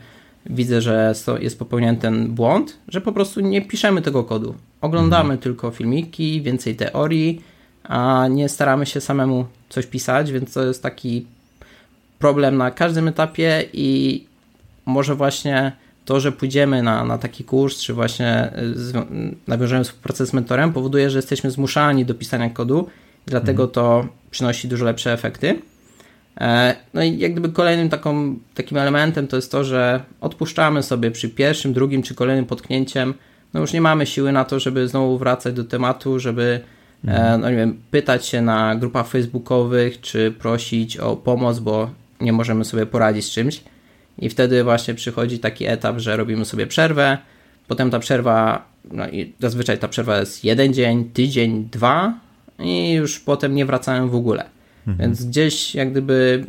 widzę, 0.45 0.81
że 0.81 1.13
jest 1.39 1.59
popełniany 1.59 1.97
ten 1.97 2.27
błąd, 2.27 2.77
że 2.87 3.01
po 3.01 3.11
prostu 3.11 3.39
nie 3.39 3.61
piszemy 3.61 4.01
tego 4.01 4.23
kodu. 4.23 4.55
Oglądamy 4.81 5.23
mhm. 5.23 5.39
tylko 5.39 5.71
filmiki, 5.71 6.41
więcej 6.41 6.75
teorii, 6.75 7.41
a 7.83 8.27
nie 8.29 8.49
staramy 8.49 8.85
się 8.85 9.01
samemu 9.01 9.45
coś 9.69 9.85
pisać, 9.85 10.31
więc 10.31 10.53
to 10.53 10.63
jest 10.63 10.83
taki 10.83 11.25
problem 12.19 12.57
na 12.57 12.71
każdym 12.71 13.07
etapie 13.07 13.65
i 13.73 14.25
może 14.85 15.15
właśnie 15.15 15.71
to, 16.05 16.19
że 16.19 16.31
pójdziemy 16.31 16.83
na, 16.83 17.05
na 17.05 17.17
taki 17.17 17.43
kurs, 17.43 17.79
czy 17.79 17.93
właśnie 17.93 18.51
nawiążemy 19.47 19.83
współpracę 19.83 20.25
z 20.25 20.33
mentorem, 20.33 20.73
powoduje, 20.73 21.09
że 21.09 21.17
jesteśmy 21.17 21.51
zmuszani 21.51 22.05
do 22.05 22.13
pisania 22.13 22.49
kodu, 22.49 22.87
dlatego 23.25 23.63
mhm. 23.63 23.73
to 23.73 24.07
przynosi 24.31 24.67
dużo 24.67 24.85
lepsze 24.85 25.13
efekty. 25.13 25.59
E, 26.41 26.75
no 26.93 27.03
i 27.03 27.17
jak 27.17 27.31
gdyby 27.31 27.49
kolejnym 27.49 27.89
taką, 27.89 28.35
takim 28.55 28.77
elementem 28.77 29.27
to 29.27 29.35
jest 29.35 29.51
to, 29.51 29.63
że 29.63 30.03
odpuszczamy 30.21 30.83
sobie 30.83 31.11
przy 31.11 31.29
pierwszym, 31.29 31.73
drugim 31.73 32.03
czy 32.03 32.15
kolejnym 32.15 32.45
potknięciem. 32.45 33.13
No 33.53 33.59
już 33.59 33.73
nie 33.73 33.81
mamy 33.81 34.05
siły 34.05 34.31
na 34.31 34.45
to, 34.45 34.59
żeby 34.59 34.87
znowu 34.87 35.17
wracać 35.17 35.53
do 35.53 35.63
tematu, 35.63 36.19
żeby 36.19 36.61
e, 37.07 37.07
mhm. 37.07 37.41
no 37.41 37.49
nie 37.49 37.55
wiem, 37.55 37.81
pytać 37.91 38.25
się 38.25 38.41
na 38.41 38.75
grupach 38.75 39.07
facebookowych, 39.07 40.01
czy 40.01 40.31
prosić 40.39 40.97
o 40.97 41.15
pomoc, 41.15 41.59
bo 41.59 41.89
nie 42.21 42.33
możemy 42.33 42.65
sobie 42.65 42.85
poradzić 42.85 43.25
z 43.25 43.31
czymś. 43.31 43.63
I 44.17 44.29
wtedy 44.29 44.63
właśnie 44.63 44.93
przychodzi 44.93 45.39
taki 45.39 45.67
etap, 45.67 45.99
że 45.99 46.17
robimy 46.17 46.45
sobie 46.45 46.67
przerwę. 46.67 47.17
Potem 47.67 47.89
ta 47.89 47.99
przerwa, 47.99 48.65
no 48.91 49.09
i 49.09 49.33
zazwyczaj 49.39 49.77
ta 49.77 49.87
przerwa 49.87 50.19
jest 50.19 50.43
jeden 50.43 50.73
dzień, 50.73 51.05
tydzień, 51.05 51.69
dwa, 51.71 52.13
i 52.59 52.91
już 52.91 53.19
potem 53.19 53.55
nie 53.55 53.65
wracamy 53.65 54.07
w 54.07 54.15
ogóle. 54.15 54.45
Mhm. 54.87 54.97
Więc 54.97 55.25
gdzieś 55.25 55.75
jak 55.75 55.91
gdyby 55.91 56.45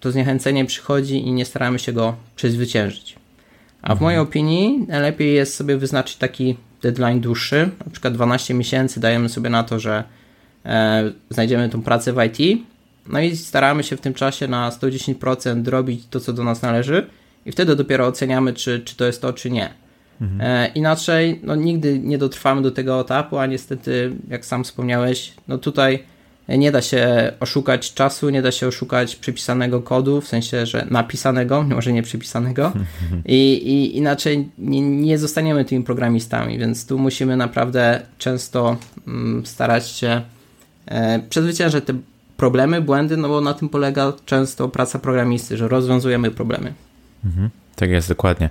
to 0.00 0.10
zniechęcenie 0.10 0.64
przychodzi 0.64 1.26
i 1.26 1.32
nie 1.32 1.44
staramy 1.44 1.78
się 1.78 1.92
go 1.92 2.16
przezwyciężyć. 2.36 3.16
A 3.86 3.94
w 3.94 4.00
mojej 4.00 4.18
opinii 4.18 4.84
najlepiej 4.88 5.34
jest 5.34 5.54
sobie 5.54 5.76
wyznaczyć 5.76 6.16
taki 6.16 6.56
deadline 6.82 7.20
dłuższy, 7.20 7.70
na 7.84 7.90
przykład 7.92 8.14
12 8.14 8.54
miesięcy 8.54 9.00
dajemy 9.00 9.28
sobie 9.28 9.50
na 9.50 9.64
to, 9.64 9.78
że 9.78 10.04
e, 10.64 11.12
znajdziemy 11.30 11.68
tą 11.68 11.82
pracę 11.82 12.12
w 12.12 12.16
IT, 12.24 12.62
no 13.08 13.20
i 13.20 13.36
staramy 13.36 13.82
się 13.82 13.96
w 13.96 14.00
tym 14.00 14.14
czasie 14.14 14.48
na 14.48 14.70
110% 14.70 15.68
robić 15.68 16.06
to, 16.10 16.20
co 16.20 16.32
do 16.32 16.44
nas 16.44 16.62
należy 16.62 17.06
i 17.46 17.52
wtedy 17.52 17.76
dopiero 17.76 18.06
oceniamy, 18.06 18.52
czy, 18.52 18.80
czy 18.80 18.96
to 18.96 19.04
jest 19.04 19.22
to, 19.22 19.32
czy 19.32 19.50
nie. 19.50 19.70
Mhm. 20.20 20.40
E, 20.40 20.66
inaczej, 20.74 21.40
no 21.42 21.54
nigdy 21.54 21.98
nie 21.98 22.18
dotrwamy 22.18 22.62
do 22.62 22.70
tego 22.70 23.00
etapu, 23.00 23.38
a 23.38 23.46
niestety, 23.46 24.16
jak 24.28 24.46
sam 24.46 24.64
wspomniałeś, 24.64 25.32
no 25.48 25.58
tutaj 25.58 26.02
nie 26.48 26.72
da 26.72 26.82
się 26.82 27.32
oszukać 27.40 27.94
czasu, 27.94 28.30
nie 28.30 28.42
da 28.42 28.52
się 28.52 28.66
oszukać 28.66 29.16
przypisanego 29.16 29.82
kodu, 29.82 30.20
w 30.20 30.28
sensie, 30.28 30.66
że 30.66 30.86
napisanego, 30.90 31.62
może 31.74 31.92
nie 31.92 32.02
przypisanego 32.02 32.72
i, 33.24 33.52
i 33.52 33.96
inaczej 33.96 34.48
nie, 34.58 34.80
nie, 34.80 35.18
zostaniemy 35.18 35.64
tymi 35.64 35.84
programistami, 35.84 36.58
więc 36.58 36.86
tu 36.86 36.98
musimy 36.98 37.36
naprawdę 37.36 38.02
często 38.18 38.76
mm, 39.06 39.46
starać 39.46 39.88
się 39.88 40.22
e, 40.86 41.18
przezwyciężać 41.30 41.84
te 41.84 41.94
problemy, 42.36 42.80
błędy, 42.80 43.16
no 43.16 43.28
bo 43.28 43.40
na 43.40 43.54
tym 43.54 43.68
polega 43.68 44.12
często 44.26 44.68
praca 44.68 44.98
programisty, 44.98 45.56
że 45.56 45.68
rozwiązujemy 45.68 46.30
problemy. 46.30 46.72
Mhm, 47.24 47.50
tak 47.76 47.90
jest, 47.90 48.08
dokładnie. 48.08 48.50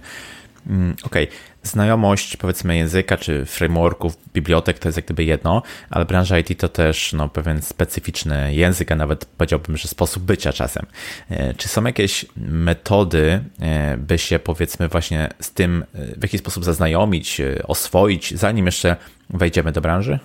Mm, 0.68 0.96
okej, 1.04 1.24
okay. 1.24 1.38
Znajomość 1.68 2.38
powiedzmy 2.38 2.78
języka 2.78 3.18
czy 3.18 3.46
frameworków, 3.46 4.18
bibliotek 4.34 4.80
to 4.80 4.88
jest 4.88 4.98
jak 4.98 5.06
gdyby 5.06 5.24
jedno, 5.24 5.62
ale 5.90 6.06
branża 6.06 6.40
IT 6.40 6.60
to 6.60 6.70
też 6.70 7.14
no, 7.14 7.30
pewien 7.30 7.62
specyficzny 7.62 8.56
język, 8.56 8.92
a 8.92 8.96
nawet 8.96 9.26
powiedziałbym, 9.26 9.78
że 9.78 9.88
sposób 9.88 10.24
bycia 10.24 10.54
czasem. 10.54 10.86
E, 11.30 11.54
czy 11.54 11.68
są 11.68 11.84
jakieś 11.84 12.26
metody, 12.38 13.44
e, 13.60 13.98
by 13.98 14.18
się 14.18 14.40
powiedzmy 14.40 14.88
właśnie 14.88 15.30
z 15.40 15.52
tym 15.52 15.84
e, 15.94 16.20
w 16.20 16.24
jakiś 16.24 16.42
sposób 16.42 16.64
zaznajomić, 16.64 17.42
oswoić, 17.68 18.38
zanim 18.38 18.66
jeszcze 18.66 18.96
wejdziemy 19.30 19.72
do 19.72 19.82
branży? 19.82 20.20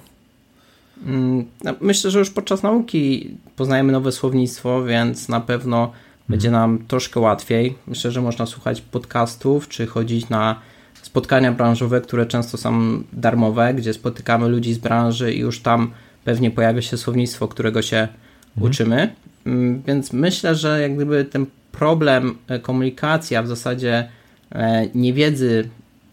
Mm, 1.07 1.47
no, 1.65 1.75
myślę, 1.81 2.11
że 2.11 2.19
już 2.19 2.31
podczas 2.31 2.63
nauki 2.63 3.37
poznajemy 3.57 3.93
nowe 3.93 4.13
słownictwo, 4.13 4.85
więc 4.85 5.29
na 5.29 5.41
pewno 5.41 5.93
będzie 6.29 6.51
nam 6.51 6.79
troszkę 6.89 7.21
łatwiej. 7.21 7.75
Myślę, 7.87 8.11
że 8.11 8.23
można 8.23 8.47
słuchać 8.47 8.81
podcastów, 8.81 9.69
czy 9.69 9.87
chodzić 9.87 10.29
na 10.29 10.61
spotkania 11.03 11.53
branżowe, 11.53 12.01
które 12.01 12.27
często 12.27 12.59
są 12.59 13.03
darmowe, 13.13 13.75
gdzie 13.75 13.93
spotykamy 13.93 14.49
ludzi 14.49 14.75
z 14.75 14.79
branży 14.79 15.35
i 15.35 15.39
już 15.39 15.61
tam 15.61 15.91
pewnie 16.25 16.51
pojawia 16.51 16.83
się 16.83 16.97
słownictwo, 16.97 17.49
którego 17.49 17.83
się 17.83 17.97
mhm. 17.97 18.71
uczymy. 18.71 19.15
Mm, 19.47 19.83
więc 19.83 20.13
myślę, 20.13 20.55
że 20.55 20.81
jak 20.81 20.95
gdyby 20.95 21.25
ten 21.25 21.47
problem 21.73 22.39
e, 22.49 22.59
komunikacji, 22.59 23.37
a 23.37 23.43
w 23.43 23.49
zasadzie 23.49 24.09
e, 24.53 24.87
niewiedzy 24.95 25.69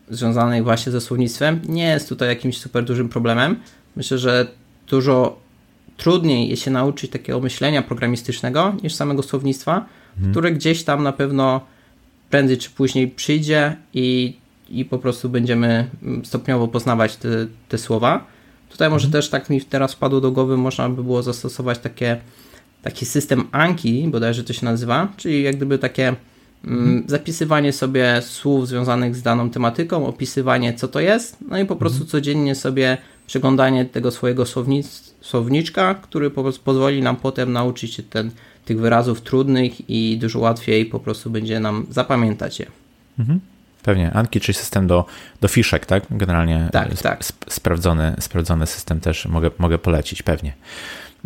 związanej 0.09 0.63
właśnie 0.63 0.91
ze 0.91 1.01
słownictwem 1.01 1.59
nie 1.69 1.87
jest 1.87 2.09
tutaj 2.09 2.29
jakimś 2.29 2.57
super 2.57 2.83
dużym 2.83 3.09
problemem. 3.09 3.55
Myślę, 3.95 4.17
że 4.17 4.47
dużo 4.87 5.39
trudniej 5.97 6.49
jest 6.49 6.63
się 6.63 6.71
nauczyć 6.71 7.11
takiego 7.11 7.39
myślenia 7.39 7.81
programistycznego 7.81 8.75
niż 8.83 8.95
samego 8.95 9.23
słownictwa, 9.23 9.85
mhm. 10.15 10.31
które 10.31 10.51
gdzieś 10.51 10.83
tam 10.83 11.03
na 11.03 11.11
pewno 11.11 11.61
prędzej 12.29 12.57
czy 12.57 12.69
później 12.69 13.07
przyjdzie 13.07 13.75
i, 13.93 14.35
i 14.69 14.85
po 14.85 14.97
prostu 14.97 15.29
będziemy 15.29 15.89
stopniowo 16.23 16.67
poznawać 16.67 17.15
te, 17.15 17.29
te 17.69 17.77
słowa. 17.77 18.25
Tutaj 18.69 18.89
może 18.89 19.05
mhm. 19.05 19.21
też 19.21 19.29
tak 19.29 19.49
mi 19.49 19.61
teraz 19.61 19.93
wpadło 19.93 20.21
do 20.21 20.31
głowy, 20.31 20.57
można 20.57 20.89
by 20.89 21.03
było 21.03 21.23
zastosować 21.23 21.79
takie, 21.79 22.21
taki 22.81 23.05
system 23.05 23.47
Anki, 23.51 24.07
bodajże 24.07 24.43
to 24.43 24.53
się 24.53 24.65
nazywa, 24.65 25.07
czyli 25.17 25.43
jak 25.43 25.55
gdyby 25.55 25.79
takie 25.79 26.07
mm, 26.07 26.17
mhm. 26.63 27.03
zapisywanie 27.07 27.73
sobie 27.73 28.21
słów 28.21 28.67
związanych 28.67 29.15
z 29.15 29.21
daną 29.21 29.49
tematyką, 29.49 30.07
opisywanie 30.07 30.73
co 30.73 30.87
to 30.87 30.99
jest, 30.99 31.37
no 31.49 31.59
i 31.59 31.65
po 31.65 31.75
prostu 31.75 31.97
mhm. 31.97 32.09
codziennie 32.09 32.55
sobie 32.55 32.97
przeglądanie 33.27 33.85
tego 33.85 34.11
swojego 34.11 34.43
słowniczka, 35.21 35.95
który 35.95 36.29
po 36.29 36.43
prostu 36.43 36.63
pozwoli 36.63 37.01
nam 37.01 37.15
potem 37.15 37.53
nauczyć 37.53 37.93
się 37.93 38.03
ten 38.03 38.31
tych 38.65 38.79
wyrazów 38.79 39.21
trudnych 39.21 39.89
i 39.89 40.17
dużo 40.17 40.39
łatwiej 40.39 40.85
po 40.85 40.99
prostu 40.99 41.29
będzie 41.29 41.59
nam 41.59 41.85
zapamiętać 41.89 42.59
je. 42.59 42.65
Mhm. 43.19 43.39
Pewnie. 43.83 44.13
Anki, 44.13 44.39
czyli 44.39 44.53
system 44.53 44.87
do, 44.87 45.05
do 45.41 45.47
fiszek, 45.47 45.85
tak? 45.85 46.03
Generalnie 46.11 46.69
tak, 46.71 46.91
sp 46.99 47.03
tak. 47.03 47.19
Sp 47.29 47.39
sprawdzony, 47.47 48.15
sprawdzony 48.19 48.67
system 48.67 48.99
też 48.99 49.25
mogę, 49.25 49.51
mogę 49.57 49.77
polecić, 49.77 50.21
pewnie. 50.21 50.53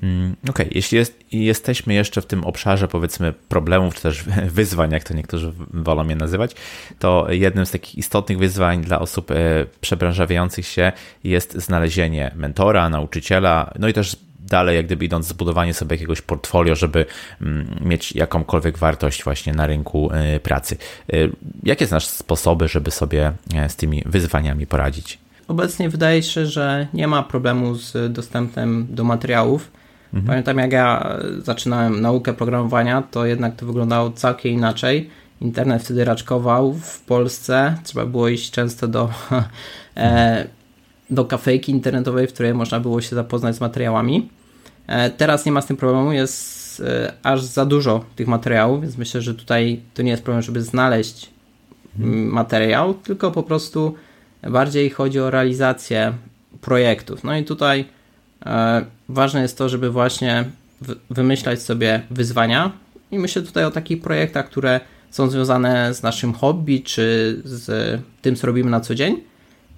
Mm, 0.04 0.36
okej, 0.44 0.50
okay. 0.50 0.68
jeśli 0.72 0.98
jest, 0.98 1.20
jesteśmy 1.32 1.94
jeszcze 1.94 2.22
w 2.22 2.26
tym 2.26 2.44
obszarze, 2.44 2.88
powiedzmy, 2.88 3.34
problemów, 3.34 3.96
czy 3.96 4.02
też 4.02 4.24
wyzwań, 4.60 4.92
jak 4.92 5.04
to 5.04 5.14
niektórzy 5.14 5.54
wolą 5.74 6.08
je 6.08 6.16
nazywać, 6.16 6.56
to 7.00 7.28
jednym 7.30 7.66
z 7.66 7.72
takich 7.72 7.96
istotnych 7.96 8.38
wyzwań 8.38 8.82
dla 8.82 9.00
osób 9.00 9.32
e, 9.32 9.36
przebranżawiających 9.82 10.68
się 10.68 10.92
jest 11.24 11.54
znalezienie 11.54 12.32
mentora, 12.36 12.90
nauczyciela, 12.90 13.74
no 13.80 13.88
i 13.88 13.94
też 13.94 14.18
dalej, 14.52 14.76
jak 14.76 14.86
gdyby 14.86 15.06
idąc 15.06 15.28
zbudowanie 15.28 15.74
sobie 15.74 15.96
jakiegoś 15.96 16.22
portfolio, 16.22 16.76
żeby 16.76 17.06
mm, 17.42 17.80
mieć 17.82 18.16
jakąkolwiek 18.16 18.78
wartość 18.78 19.24
właśnie 19.24 19.54
na 19.54 19.68
rynku 19.68 20.12
y, 20.36 20.40
pracy. 20.40 20.78
Y, 21.14 21.32
jakie 21.64 21.86
znasz 21.88 22.08
sposoby, 22.08 22.68
żeby 22.68 22.92
sobie 22.92 23.34
e, 23.56 23.70
z 23.70 23.76
tymi 23.76 24.04
wyzwaniami 24.06 24.68
poradzić? 24.68 25.18
Obecnie 25.48 25.90
wydaje 25.90 26.24
się, 26.24 26.46
że 26.46 26.88
nie 26.94 27.08
ma 27.08 27.24
problemu 27.24 27.76
z 27.76 28.14
dostępem 28.14 28.88
do 28.90 29.04
materiałów. 29.04 29.72
Mhm. 30.14 30.28
Pamiętam, 30.28 30.58
jak 30.58 30.72
ja 30.72 31.18
zaczynałem 31.44 32.02
naukę 32.02 32.34
programowania, 32.34 33.04
to 33.12 33.26
jednak 33.26 33.56
to 33.56 33.66
wyglądało 33.66 34.12
całkiem 34.12 34.52
inaczej. 34.52 35.10
Internet 35.42 35.84
wtedy 35.84 36.06
raczkował 36.06 36.74
w 36.74 37.02
Polsce. 37.02 37.76
Trzeba 37.84 38.06
było 38.06 38.28
iść 38.28 38.52
często 38.52 38.88
do, 38.88 39.10
e, 39.98 40.48
do 41.10 41.26
kafejki 41.26 41.72
internetowej, 41.72 42.28
w 42.28 42.34
której 42.34 42.54
można 42.54 42.80
było 42.80 43.02
się 43.02 43.16
zapoznać 43.16 43.56
z 43.56 43.62
materiałami. 43.62 44.30
E, 44.88 45.10
teraz 45.10 45.46
nie 45.46 45.52
ma 45.52 45.62
z 45.62 45.66
tym 45.66 45.78
problemu, 45.78 46.12
jest 46.12 46.80
e, 46.80 47.14
aż 47.24 47.44
za 47.44 47.66
dużo 47.66 48.06
tych 48.16 48.28
materiałów, 48.28 48.82
więc 48.82 48.98
myślę, 48.98 49.22
że 49.22 49.36
tutaj 49.36 49.82
to 49.94 50.02
nie 50.02 50.12
jest 50.12 50.24
problem, 50.24 50.42
żeby 50.42 50.62
znaleźć 50.62 51.30
hmm. 51.98 52.28
materiał, 52.28 52.94
tylko 52.94 53.32
po 53.32 53.44
prostu 53.44 53.96
bardziej 54.50 54.90
chodzi 54.90 55.20
o 55.20 55.30
realizację 55.30 56.14
projektów. 56.62 57.24
No 57.24 57.38
i 57.38 57.44
tutaj 57.44 57.86
e, 58.46 58.86
ważne 59.10 59.42
jest 59.42 59.58
to, 59.58 59.70
żeby 59.70 59.90
właśnie 59.90 60.46
wymyślać 61.10 61.62
sobie 61.62 62.02
wyzwania 62.12 62.72
i 63.12 63.20
myślę 63.20 63.42
tutaj 63.42 63.66
o 63.66 63.72
takich 63.72 64.02
projektach, 64.02 64.50
które 64.50 64.80
są 65.12 65.30
związane 65.30 65.94
z 65.94 66.04
naszym 66.04 66.34
hobby, 66.34 66.82
czy 66.82 67.36
z 67.46 68.02
tym, 68.22 68.36
co 68.36 68.48
robimy 68.48 68.70
na 68.70 68.80
co 68.80 68.96
dzień. 68.96 69.18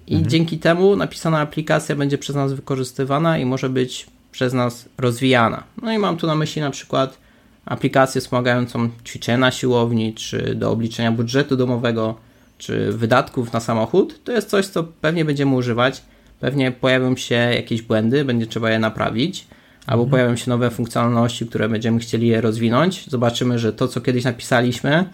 I 0.06 0.14
mhm. 0.14 0.30
dzięki 0.30 0.58
temu 0.58 0.96
napisana 0.96 1.40
aplikacja 1.40 1.96
będzie 1.96 2.18
przez 2.18 2.36
nas 2.36 2.52
wykorzystywana 2.52 3.38
i 3.38 3.44
może 3.44 3.68
być 3.68 4.06
przez 4.34 4.52
nas 4.52 4.88
rozwijana. 4.98 5.62
No 5.82 5.92
i 5.92 5.98
mam 5.98 6.16
tu 6.16 6.26
na 6.26 6.34
myśli 6.34 6.62
na 6.62 6.70
przykład 6.70 7.18
aplikację 7.66 8.20
wspomagającą 8.20 8.88
ćwiczenia 9.06 9.38
na 9.38 9.50
siłowni, 9.50 10.14
czy 10.14 10.54
do 10.54 10.70
obliczenia 10.70 11.12
budżetu 11.12 11.56
domowego, 11.56 12.14
czy 12.58 12.92
wydatków 12.92 13.52
na 13.52 13.60
samochód. 13.60 14.24
To 14.24 14.32
jest 14.32 14.50
coś, 14.50 14.66
co 14.66 14.84
pewnie 14.84 15.24
będziemy 15.24 15.54
używać. 15.54 16.02
Pewnie 16.40 16.72
pojawią 16.72 17.16
się 17.16 17.34
jakieś 17.34 17.82
błędy, 17.82 18.24
będzie 18.24 18.46
trzeba 18.46 18.70
je 18.70 18.78
naprawić, 18.78 19.46
albo 19.86 20.02
mhm. 20.02 20.10
pojawią 20.10 20.36
się 20.36 20.50
nowe 20.50 20.70
funkcjonalności, 20.70 21.46
które 21.46 21.68
będziemy 21.68 21.98
chcieli 21.98 22.26
je 22.26 22.40
rozwinąć. 22.40 23.10
Zobaczymy, 23.10 23.58
że 23.58 23.72
to, 23.72 23.88
co 23.88 24.00
kiedyś 24.00 24.24
napisaliśmy, 24.24 25.04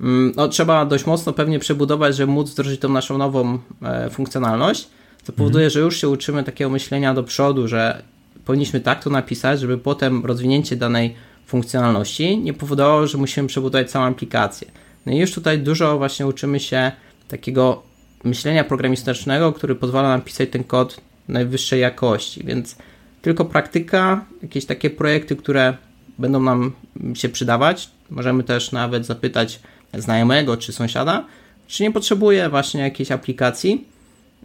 mm, 0.00 0.32
no, 0.36 0.48
trzeba 0.48 0.86
dość 0.86 1.06
mocno 1.06 1.32
pewnie 1.32 1.58
przebudować, 1.58 2.16
żeby 2.16 2.32
móc 2.32 2.50
wdrożyć 2.50 2.80
tą 2.80 2.88
naszą 2.88 3.18
nową 3.18 3.58
e, 3.82 4.10
funkcjonalność, 4.10 4.88
co 5.22 5.32
powoduje, 5.32 5.64
mhm. 5.64 5.70
że 5.70 5.80
już 5.80 6.00
się 6.00 6.08
uczymy 6.08 6.44
takiego 6.44 6.70
myślenia 6.70 7.14
do 7.14 7.22
przodu, 7.22 7.68
że 7.68 8.02
powinniśmy 8.44 8.80
tak 8.80 9.04
to 9.04 9.10
napisać, 9.10 9.60
żeby 9.60 9.78
potem 9.78 10.26
rozwinięcie 10.26 10.76
danej 10.76 11.14
funkcjonalności 11.46 12.38
nie 12.38 12.52
powodowało, 12.52 13.06
że 13.06 13.18
musimy 13.18 13.48
przebudować 13.48 13.90
całą 13.90 14.04
aplikację. 14.06 14.70
No 15.06 15.12
i 15.12 15.16
już 15.16 15.32
tutaj 15.32 15.58
dużo 15.58 15.98
właśnie 15.98 16.26
uczymy 16.26 16.60
się 16.60 16.92
takiego 17.28 17.82
myślenia 18.24 18.64
programistycznego, 18.64 19.52
który 19.52 19.74
pozwala 19.74 20.08
nam 20.08 20.22
pisać 20.22 20.48
ten 20.50 20.64
kod 20.64 21.00
najwyższej 21.28 21.80
jakości, 21.80 22.44
więc 22.44 22.76
tylko 23.22 23.44
praktyka, 23.44 24.24
jakieś 24.42 24.64
takie 24.66 24.90
projekty, 24.90 25.36
które 25.36 25.76
będą 26.18 26.42
nam 26.42 26.72
się 27.14 27.28
przydawać. 27.28 27.90
Możemy 28.10 28.42
też 28.44 28.72
nawet 28.72 29.06
zapytać 29.06 29.60
znajomego 29.94 30.56
czy 30.56 30.72
sąsiada, 30.72 31.26
czy 31.66 31.82
nie 31.82 31.92
potrzebuje 31.92 32.48
właśnie 32.48 32.80
jakiejś 32.80 33.12
aplikacji. 33.12 33.84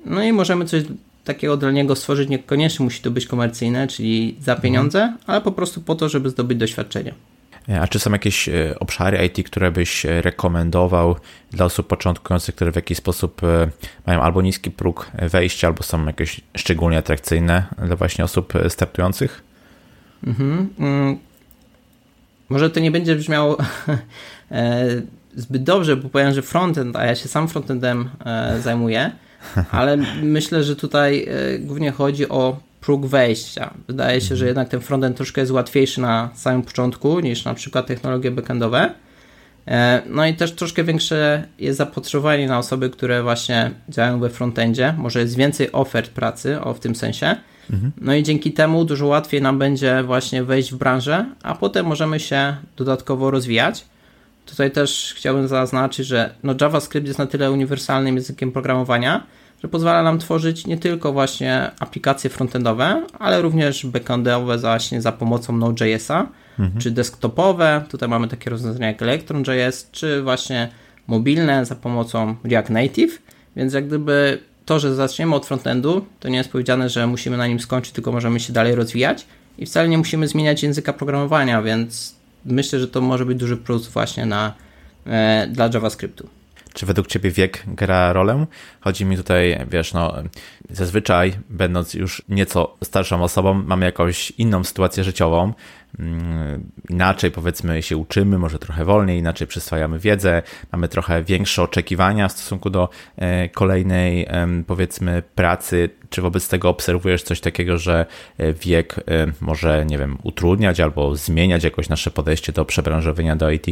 No 0.05 0.23
i 0.23 0.33
możemy 0.33 0.65
coś 0.65 0.83
takiego 1.25 1.57
dla 1.57 1.71
niego 1.71 1.95
stworzyć 1.95 2.29
niekoniecznie 2.29 2.83
musi 2.83 3.01
to 3.01 3.11
być 3.11 3.27
komercyjne, 3.27 3.87
czyli 3.87 4.35
za 4.39 4.55
pieniądze, 4.55 5.01
mhm. 5.01 5.19
ale 5.27 5.41
po 5.41 5.51
prostu 5.51 5.81
po 5.81 5.95
to, 5.95 6.09
żeby 6.09 6.29
zdobyć 6.29 6.57
doświadczenie. 6.57 7.13
E, 7.69 7.81
a 7.81 7.87
czy 7.87 7.99
są 7.99 8.11
jakieś 8.11 8.49
e, 8.49 8.75
obszary 8.79 9.25
IT, 9.25 9.47
które 9.47 9.71
byś 9.71 10.05
e, 10.05 10.21
rekomendował 10.21 11.15
dla 11.51 11.65
osób 11.65 11.87
początkujących, 11.87 12.55
które 12.55 12.71
w 12.71 12.75
jakiś 12.75 12.97
sposób 12.97 13.41
mają 14.05 14.21
albo 14.21 14.41
niski 14.41 14.71
próg 14.71 15.11
wejścia, 15.31 15.67
albo 15.67 15.83
są 15.83 16.05
jakieś 16.05 16.41
szczególnie 16.57 16.97
atrakcyjne 16.97 17.63
dla 17.85 17.95
właśnie 17.95 18.23
osób 18.23 18.53
startujących? 18.69 19.43
Mhm. 20.27 20.69
Mm. 20.79 21.17
Może 22.49 22.69
to 22.69 22.79
nie 22.79 22.91
będzie 22.91 23.15
brzmiało 23.15 23.57
zbyt 25.35 25.63
dobrze, 25.63 25.97
bo 25.97 26.09
powiem, 26.09 26.33
że 26.33 26.41
frontend, 26.41 26.95
a 26.95 27.05
ja 27.05 27.15
się 27.15 27.27
sam 27.27 27.47
frontendem 27.47 28.09
zajmuję, 28.59 29.11
ale 29.71 29.97
myślę, 30.23 30.63
że 30.63 30.75
tutaj 30.75 31.27
e, 31.29 31.59
głównie 31.59 31.91
chodzi 31.91 32.29
o 32.29 32.59
próg 32.81 33.05
wejścia. 33.05 33.73
Wydaje 33.87 34.21
się, 34.21 34.35
że 34.35 34.45
jednak 34.45 34.69
ten 34.69 34.81
frontend 34.81 35.17
troszkę 35.17 35.41
jest 35.41 35.51
łatwiejszy 35.51 36.01
na 36.01 36.29
samym 36.33 36.61
początku 36.61 37.19
niż 37.19 37.45
na 37.45 37.53
przykład 37.53 37.87
technologie 37.87 38.31
backendowe. 38.31 38.93
E, 39.67 40.01
no 40.09 40.25
i 40.25 40.33
też 40.33 40.51
troszkę 40.51 40.83
większe 40.83 41.47
jest 41.59 41.77
zapotrzebowanie 41.77 42.47
na 42.47 42.57
osoby, 42.57 42.89
które 42.89 43.23
właśnie 43.23 43.71
działają 43.89 44.19
we 44.19 44.29
frontendzie. 44.29 44.93
Może 44.97 45.19
jest 45.19 45.35
więcej 45.35 45.71
ofert 45.71 46.09
pracy 46.11 46.61
o 46.61 46.73
w 46.73 46.79
tym 46.79 46.95
sensie. 46.95 47.35
Mhm. 47.71 47.91
No 48.01 48.15
i 48.15 48.23
dzięki 48.23 48.51
temu 48.51 48.85
dużo 48.85 49.07
łatwiej 49.07 49.41
nam 49.41 49.59
będzie 49.59 50.03
właśnie 50.03 50.43
wejść 50.43 50.73
w 50.73 50.77
branżę, 50.77 51.25
a 51.43 51.55
potem 51.55 51.85
możemy 51.85 52.19
się 52.19 52.55
dodatkowo 52.77 53.31
rozwijać. 53.31 53.85
Tutaj 54.45 54.71
też 54.71 55.13
chciałbym 55.17 55.47
zaznaczyć, 55.47 56.07
że 56.07 56.35
no 56.43 56.55
JavaScript 56.61 57.07
jest 57.07 57.19
na 57.19 57.25
tyle 57.25 57.51
uniwersalnym 57.51 58.15
językiem 58.15 58.51
programowania, 58.51 59.23
że 59.63 59.67
pozwala 59.67 60.03
nam 60.03 60.19
tworzyć 60.19 60.67
nie 60.67 60.77
tylko 60.77 61.13
właśnie 61.13 61.71
aplikacje 61.79 62.29
frontendowe, 62.29 63.03
ale 63.19 63.41
również 63.41 63.85
backendowe 63.85 64.57
właśnie 64.57 65.01
za 65.01 65.11
pomocą 65.11 65.57
Node.js'a, 65.57 66.25
mhm. 66.59 66.81
czy 66.81 66.91
desktopowe. 66.91 67.83
Tutaj 67.89 68.09
mamy 68.09 68.27
takie 68.27 68.49
rozwiązania 68.49 68.87
jak 68.87 69.01
Electron.js, 69.01 69.89
czy 69.91 70.21
właśnie 70.21 70.69
mobilne 71.07 71.65
za 71.65 71.75
pomocą 71.75 72.35
React 72.43 72.69
Native. 72.69 73.21
Więc 73.55 73.73
jak 73.73 73.87
gdyby 73.87 74.39
to, 74.65 74.79
że 74.79 74.95
zaczniemy 74.95 75.35
od 75.35 75.45
frontendu, 75.45 76.05
to 76.19 76.29
nie 76.29 76.37
jest 76.37 76.51
powiedziane, 76.51 76.89
że 76.89 77.07
musimy 77.07 77.37
na 77.37 77.47
nim 77.47 77.59
skończyć, 77.59 77.93
tylko 77.93 78.11
możemy 78.11 78.39
się 78.39 78.53
dalej 78.53 78.75
rozwijać 78.75 79.25
i 79.57 79.65
wcale 79.65 79.89
nie 79.89 79.97
musimy 79.97 80.27
zmieniać 80.27 80.63
języka 80.63 80.93
programowania, 80.93 81.61
więc 81.61 82.14
myślę, 82.45 82.79
że 82.79 82.87
to 82.87 83.01
może 83.01 83.25
być 83.25 83.37
duży 83.37 83.57
plus 83.57 83.87
właśnie 83.87 84.25
na, 84.25 84.53
e, 85.05 85.47
dla 85.47 85.69
JavaScriptu. 85.73 86.29
Czy 86.73 86.85
według 86.85 87.07
Ciebie 87.07 87.31
wiek 87.31 87.63
gra 87.67 88.13
rolę? 88.13 88.45
Chodzi 88.81 89.05
mi 89.05 89.17
tutaj, 89.17 89.65
wiesz, 89.71 89.93
no, 89.93 90.13
zazwyczaj, 90.69 91.33
będąc 91.49 91.93
już 91.93 92.21
nieco 92.29 92.77
starszą 92.83 93.23
osobą, 93.23 93.53
mamy 93.53 93.85
jakąś 93.85 94.31
inną 94.31 94.63
sytuację 94.63 95.03
życiową. 95.03 95.53
Mm, 95.99 96.71
inaczej, 96.89 97.31
powiedzmy, 97.31 97.81
się 97.81 97.97
uczymy, 97.97 98.37
może 98.39 98.59
trochę 98.59 98.85
wolniej, 98.85 99.19
inaczej 99.19 99.47
przyswajamy 99.47 99.99
wiedzę, 99.99 100.41
mamy 100.71 100.87
trochę 100.87 101.23
większe 101.23 101.63
oczekiwania 101.63 102.27
w 102.27 102.31
stosunku 102.31 102.69
do 102.69 102.89
e, 103.17 103.49
kolejnej, 103.49 104.27
powiedzmy, 104.67 105.23
pracy. 105.35 105.89
Czy 106.09 106.21
wobec 106.21 106.47
tego 106.47 106.69
obserwujesz 106.69 107.23
coś 107.23 107.39
takiego, 107.39 107.77
że 107.77 108.05
e, 108.37 108.53
wiek 108.53 108.95
e, 108.97 109.01
może, 109.41 109.85
nie 109.85 109.97
wiem, 109.97 110.17
utrudniać 110.23 110.79
albo 110.79 111.15
zmieniać 111.15 111.63
jakoś 111.63 111.89
nasze 111.89 112.11
podejście 112.11 112.51
do 112.51 112.65
przebranżowienia 112.65 113.35
do 113.35 113.51
IT? 113.51 113.65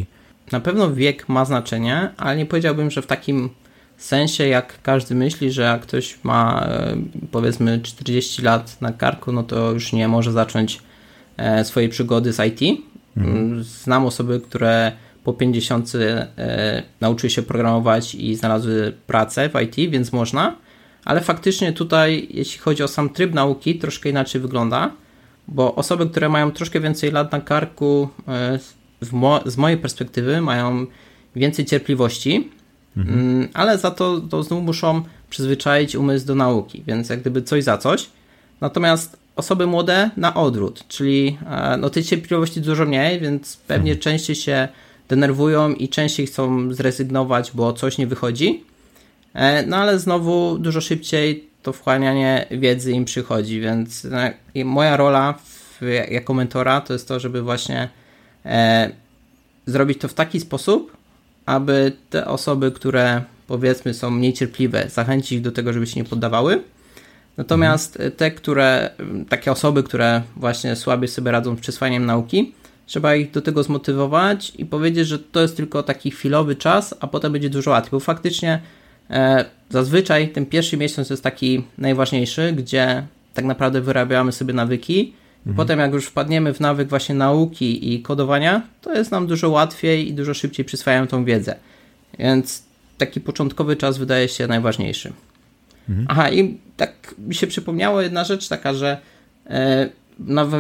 Na 0.51 0.59
pewno 0.59 0.93
wiek 0.93 1.29
ma 1.29 1.45
znaczenie, 1.45 2.09
ale 2.17 2.37
nie 2.37 2.45
powiedziałbym, 2.45 2.91
że 2.91 3.01
w 3.01 3.07
takim 3.07 3.49
sensie, 3.97 4.47
jak 4.47 4.81
każdy 4.81 5.15
myśli, 5.15 5.51
że 5.51 5.61
jak 5.61 5.81
ktoś 5.81 6.17
ma 6.23 6.69
powiedzmy 7.31 7.79
40 7.79 8.41
lat 8.41 8.81
na 8.81 8.91
karku, 8.91 9.31
no 9.31 9.43
to 9.43 9.71
już 9.71 9.93
nie 9.93 10.07
może 10.07 10.31
zacząć 10.31 10.81
swojej 11.63 11.89
przygody 11.89 12.33
z 12.33 12.39
IT. 12.39 12.81
Mhm. 13.17 13.63
Znam 13.63 14.05
osoby, 14.05 14.39
które 14.39 14.91
po 15.23 15.33
50 15.33 15.91
e, 15.95 16.83
nauczyły 17.01 17.29
się 17.29 17.41
programować 17.41 18.15
i 18.15 18.35
znalazły 18.35 18.93
pracę 19.07 19.49
w 19.49 19.61
IT, 19.61 19.91
więc 19.91 20.13
można, 20.13 20.55
ale 21.05 21.21
faktycznie 21.21 21.73
tutaj, 21.73 22.27
jeśli 22.29 22.59
chodzi 22.59 22.83
o 22.83 22.87
sam 22.87 23.09
tryb 23.09 23.33
nauki, 23.33 23.75
troszkę 23.75 24.09
inaczej 24.09 24.41
wygląda, 24.41 24.91
bo 25.47 25.75
osoby, 25.75 26.09
które 26.09 26.29
mają 26.29 26.51
troszkę 26.51 26.79
więcej 26.79 27.11
lat 27.11 27.31
na 27.31 27.41
karku, 27.41 28.09
mo 29.11 29.41
z 29.45 29.57
mojej 29.57 29.77
perspektywy 29.77 30.41
mają 30.41 30.85
więcej 31.35 31.65
cierpliwości, 31.65 32.49
mhm. 32.97 33.19
Mm, 33.19 33.47
ale 33.53 33.77
za 33.77 33.91
to, 33.91 34.21
to 34.21 34.43
znów 34.43 34.63
muszą 34.63 35.01
przyzwyczaić 35.29 35.95
umysł 35.95 36.25
do 36.25 36.35
nauki, 36.35 36.83
więc 36.87 37.09
jak 37.09 37.21
gdyby 37.21 37.41
coś 37.41 37.63
za 37.63 37.77
coś. 37.77 38.09
Natomiast 38.61 39.22
osoby 39.35 39.67
młode 39.67 40.09
na 40.17 40.33
odwrót, 40.33 40.87
czyli 40.87 41.37
e, 41.49 41.77
no 41.77 41.89
tej 41.89 42.03
cierpliwości 42.03 42.61
dużo 42.61 42.85
mniej, 42.85 43.19
więc 43.19 43.57
pewnie 43.57 43.91
mhm. 43.91 44.01
częściej 44.01 44.35
się 44.35 44.67
denerwują 45.07 45.73
i 45.73 45.89
częściej 45.89 46.27
chcą 46.27 46.73
zrezygnować, 46.73 47.51
bo 47.53 47.73
coś 47.73 47.97
nie 47.97 48.07
wychodzi. 48.07 48.63
E, 49.33 49.65
no 49.65 49.77
ale 49.77 49.99
znowu 49.99 50.57
dużo 50.59 50.81
szybciej 50.81 51.49
to 51.63 51.73
wchłanianie 51.73 52.45
wiedzy 52.51 52.91
im 52.91 53.05
przychodzi, 53.05 53.61
więc 53.61 54.05
e, 54.55 54.65
moja 54.65 54.97
rola 54.97 55.33
w, 55.33 55.81
jako 56.11 56.33
mentora 56.33 56.81
to 56.81 56.93
jest 56.93 57.07
to, 57.07 57.19
żeby 57.19 57.41
właśnie 57.41 57.89
e, 58.45 58.91
zrobić 59.65 59.99
to 59.99 60.07
w 60.07 60.13
taki 60.13 60.39
sposób, 60.39 60.97
aby 61.45 61.91
te 62.09 62.27
osoby, 62.27 62.71
które 62.71 63.21
powiedzmy 63.47 63.93
są 63.93 64.09
mniej 64.09 64.33
cierpliwe, 64.33 64.89
zachęcić 64.89 65.31
ich 65.31 65.41
do 65.41 65.51
tego, 65.51 65.73
żeby 65.73 65.87
się 65.87 65.99
nie 65.99 66.09
poddawały. 66.09 66.63
Natomiast 67.37 67.95
mhm. 67.95 68.11
te, 68.11 68.31
które, 68.31 68.89
takie 69.29 69.51
osoby, 69.51 69.83
które 69.83 70.21
właśnie 70.35 70.75
słabiej 70.75 71.07
sobie 71.07 71.31
radzą 71.31 71.57
z 71.57 71.59
przyswajaniem 71.59 72.05
nauki, 72.05 72.53
trzeba 72.85 73.15
ich 73.15 73.31
do 73.31 73.41
tego 73.41 73.63
zmotywować 73.63 74.53
i 74.57 74.65
powiedzieć, 74.65 75.07
że 75.07 75.19
to 75.19 75.41
jest 75.41 75.57
tylko 75.57 75.83
taki 75.83 76.11
chwilowy 76.11 76.55
czas, 76.55 76.95
a 76.99 77.07
potem 77.07 77.31
będzie 77.31 77.49
dużo 77.49 77.71
łatwiej, 77.71 77.91
bo 77.91 77.99
faktycznie 77.99 78.61
e, 79.09 79.45
zazwyczaj 79.69 80.29
ten 80.29 80.45
pierwszy 80.45 80.77
miesiąc 80.77 81.09
jest 81.09 81.23
taki 81.23 81.63
najważniejszy, 81.77 82.53
gdzie 82.57 83.07
tak 83.33 83.45
naprawdę 83.45 83.81
wyrabiamy 83.81 84.31
sobie 84.31 84.53
nawyki 84.53 85.13
Mhm. 85.45 85.55
Potem 85.55 85.79
jak 85.79 85.93
już 85.93 86.05
wpadniemy 86.05 86.53
w 86.53 86.59
nawyk 86.59 86.89
właśnie 86.89 87.15
nauki 87.15 87.93
i 87.93 88.01
kodowania, 88.01 88.61
to 88.81 88.93
jest 88.93 89.11
nam 89.11 89.27
dużo 89.27 89.49
łatwiej 89.49 90.09
i 90.09 90.13
dużo 90.13 90.33
szybciej 90.33 90.65
przyswajają 90.65 91.07
tą 91.07 91.25
wiedzę. 91.25 91.55
Więc 92.19 92.63
taki 92.97 93.21
początkowy 93.21 93.75
czas 93.75 93.97
wydaje 93.97 94.29
się 94.29 94.47
najważniejszy. 94.47 95.13
Mhm. 95.89 96.07
Aha, 96.09 96.29
i 96.29 96.57
tak 96.77 97.15
mi 97.17 97.35
się 97.35 97.47
przypomniało 97.47 98.01
jedna 98.01 98.23
rzecz 98.23 98.47
taka, 98.47 98.73
że 98.73 98.97
e, 99.47 99.89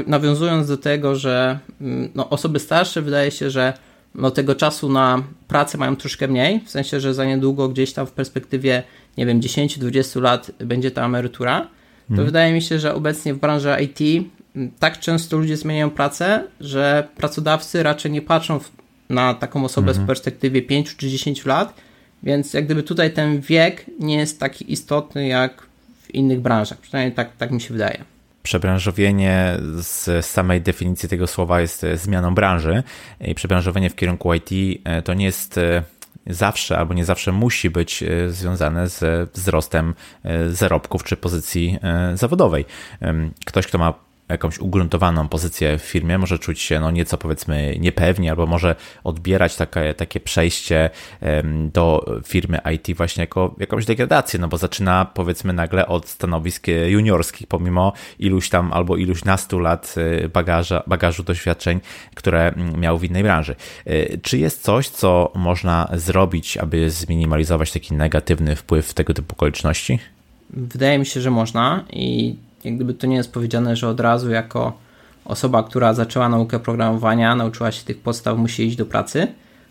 nawiązując 0.07 0.67
do 0.67 0.77
tego, 0.77 1.15
że 1.15 1.59
mm, 1.81 2.09
no, 2.15 2.29
osoby 2.29 2.59
starsze 2.59 3.01
wydaje 3.01 3.31
się, 3.31 3.49
że 3.49 3.73
no, 4.15 4.31
tego 4.31 4.55
czasu 4.55 4.89
na 4.89 5.23
pracę 5.47 5.77
mają 5.77 5.95
troszkę 5.95 6.27
mniej, 6.27 6.59
w 6.65 6.69
sensie, 6.69 6.99
że 6.99 7.13
za 7.13 7.25
niedługo 7.25 7.69
gdzieś 7.69 7.93
tam 7.93 8.07
w 8.07 8.11
perspektywie, 8.11 8.83
nie 9.17 9.25
wiem, 9.25 9.41
10-20 9.41 10.21
lat 10.21 10.51
będzie 10.59 10.91
ta 10.91 11.05
emerytura, 11.05 11.61
to 12.07 12.09
mhm. 12.09 12.25
wydaje 12.25 12.53
mi 12.53 12.61
się, 12.61 12.79
że 12.79 12.95
obecnie 12.95 13.33
w 13.33 13.39
branży 13.39 13.77
IT 13.81 14.29
tak 14.79 14.99
często 14.99 15.37
ludzie 15.37 15.57
zmieniają 15.57 15.89
pracę, 15.89 16.43
że 16.59 17.07
pracodawcy 17.15 17.83
raczej 17.83 18.11
nie 18.11 18.21
patrzą 18.21 18.59
na 19.09 19.33
taką 19.33 19.65
osobę 19.65 19.89
mhm. 19.89 20.05
z 20.05 20.07
perspektywy 20.07 20.61
5 20.61 20.95
czy 20.95 21.09
10 21.09 21.45
lat, 21.45 21.73
więc 22.23 22.53
jak 22.53 22.65
gdyby 22.65 22.83
tutaj 22.83 23.13
ten 23.13 23.41
wiek 23.41 23.85
nie 23.99 24.17
jest 24.17 24.39
taki 24.39 24.71
istotny 24.73 25.27
jak 25.27 25.67
w 26.01 26.15
innych 26.15 26.41
branżach. 26.41 26.77
Przynajmniej 26.77 27.15
tak, 27.15 27.37
tak 27.37 27.51
mi 27.51 27.61
się 27.61 27.73
wydaje. 27.73 28.03
Przebranżowienie 28.43 29.57
z 29.81 30.25
samej 30.25 30.61
definicji 30.61 31.09
tego 31.09 31.27
słowa 31.27 31.61
jest 31.61 31.85
zmianą 31.95 32.35
branży 32.35 32.83
i 33.21 33.35
przebranżowienie 33.35 33.89
w 33.89 33.95
kierunku 33.95 34.33
IT 34.33 34.81
e, 34.83 35.01
to 35.01 35.13
nie 35.13 35.25
jest 35.25 35.57
e, 35.57 35.83
zawsze 36.27 36.77
albo 36.77 36.93
nie 36.93 37.05
zawsze 37.05 37.31
musi 37.31 37.69
być 37.69 38.03
e, 38.03 38.29
związane 38.29 38.89
z 38.89 39.29
wzrostem 39.31 39.95
zarobków 40.51 41.03
czy 41.03 41.17
pozycji 41.17 41.79
zawodowej. 42.13 42.65
Ktoś, 43.45 43.67
kto 43.67 43.77
ma 43.77 43.93
jakąś 44.33 44.59
ugruntowaną 44.59 45.27
pozycję 45.27 45.77
w 45.77 45.81
firmie, 45.81 46.17
może 46.17 46.39
czuć 46.39 46.61
się 46.61 46.79
no 46.79 46.91
nieco 46.91 47.17
powiedzmy 47.17 47.75
niepewnie, 47.79 48.29
albo 48.29 48.45
może 48.45 48.75
odbierać 49.03 49.55
takie, 49.55 49.93
takie 49.93 50.19
przejście 50.19 50.89
do 51.73 52.05
firmy 52.27 52.59
IT 52.75 52.97
właśnie 52.97 53.21
jako 53.21 53.55
jakąś 53.59 53.85
degradację, 53.85 54.39
no 54.39 54.47
bo 54.47 54.57
zaczyna 54.57 55.05
powiedzmy 55.05 55.53
nagle 55.53 55.87
od 55.87 56.07
stanowisk 56.07 56.67
juniorskich, 56.87 57.47
pomimo 57.47 57.93
iluś 58.19 58.49
tam 58.49 58.73
albo 58.73 58.97
iluś 58.97 59.25
nastu 59.25 59.59
lat 59.59 59.95
e, 59.97 60.29
bagaża, 60.29 60.83
bagażu 60.87 61.23
doświadczeń, 61.23 61.79
które 62.15 62.53
miał 62.77 62.97
w 62.97 63.03
innej 63.03 63.23
branży. 63.23 63.55
E, 63.85 64.17
czy 64.17 64.37
jest 64.37 64.63
coś, 64.63 64.89
co 64.89 65.31
można 65.35 65.89
zrobić, 65.93 66.57
aby 66.57 66.89
zminimalizować 66.89 67.71
taki 67.71 67.93
negatywny 67.93 68.55
wpływ 68.55 68.93
tego 68.93 69.13
typu 69.13 69.33
okoliczności? 69.33 69.99
Wydaje 70.49 70.99
mi 70.99 71.05
się, 71.05 71.21
że 71.21 71.31
można 71.31 71.83
i 71.89 72.35
jak 72.65 72.75
gdyby 72.75 72.93
to 72.93 73.07
nie 73.07 73.15
jest 73.15 73.33
powiedziane, 73.33 73.75
że 73.75 73.89
od 73.89 73.99
razu 73.99 74.31
jako 74.31 74.77
osoba, 75.25 75.63
która 75.63 75.93
zaczęła 75.93 76.29
naukę 76.29 76.59
programowania, 76.59 77.35
nauczyła 77.35 77.71
się 77.71 77.85
tych 77.85 77.99
podstaw, 77.99 78.37
musi 78.37 78.67
iść 78.67 78.75
do 78.77 78.85
pracy. 78.85 79.27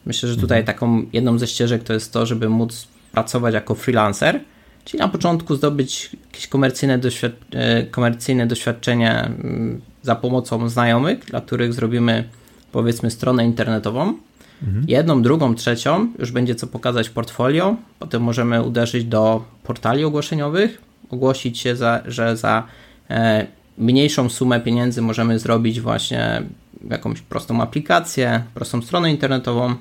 Myślę, 0.06 0.28
że 0.28 0.36
tutaj 0.36 0.60
mhm. 0.60 0.76
taką 0.76 1.02
jedną 1.12 1.38
ze 1.38 1.46
ścieżek 1.46 1.82
to 1.82 1.92
jest 1.92 2.12
to, 2.12 2.26
żeby 2.26 2.48
móc 2.48 2.88
pracować 3.12 3.54
jako 3.54 3.74
freelancer, 3.74 4.40
czyli 4.84 4.98
na 4.98 5.08
początku 5.08 5.54
zdobyć 5.54 6.10
jakieś 6.26 6.46
komercyjne, 6.46 6.98
doświad 6.98 7.32
e, 7.52 7.82
komercyjne 7.82 8.46
doświadczenie 8.46 9.24
mm, 9.24 9.80
za 10.02 10.16
pomocą 10.16 10.68
znajomych, 10.68 11.24
dla 11.24 11.40
których 11.40 11.72
zrobimy 11.72 12.28
powiedzmy 12.72 13.10
stronę 13.10 13.44
internetową. 13.44 14.14
Mhm. 14.62 14.84
Jedną, 14.88 15.22
drugą, 15.22 15.54
trzecią 15.54 16.12
już 16.18 16.32
będzie 16.32 16.54
co 16.54 16.66
pokazać 16.66 17.08
w 17.08 17.12
portfolio. 17.12 17.76
Potem 17.98 18.22
możemy 18.22 18.62
uderzyć 18.62 19.04
do 19.04 19.44
portali 19.62 20.04
ogłoszeniowych, 20.04 20.91
ogłosić 21.12 21.58
się, 21.58 21.76
za, 21.76 22.02
że 22.06 22.36
za 22.36 22.66
e, 23.10 23.46
mniejszą 23.78 24.28
sumę 24.28 24.60
pieniędzy 24.60 25.02
możemy 25.02 25.38
zrobić 25.38 25.80
właśnie 25.80 26.42
jakąś 26.90 27.20
prostą 27.20 27.62
aplikację, 27.62 28.42
prostą 28.54 28.82
stronę 28.82 29.10
internetową. 29.10 29.74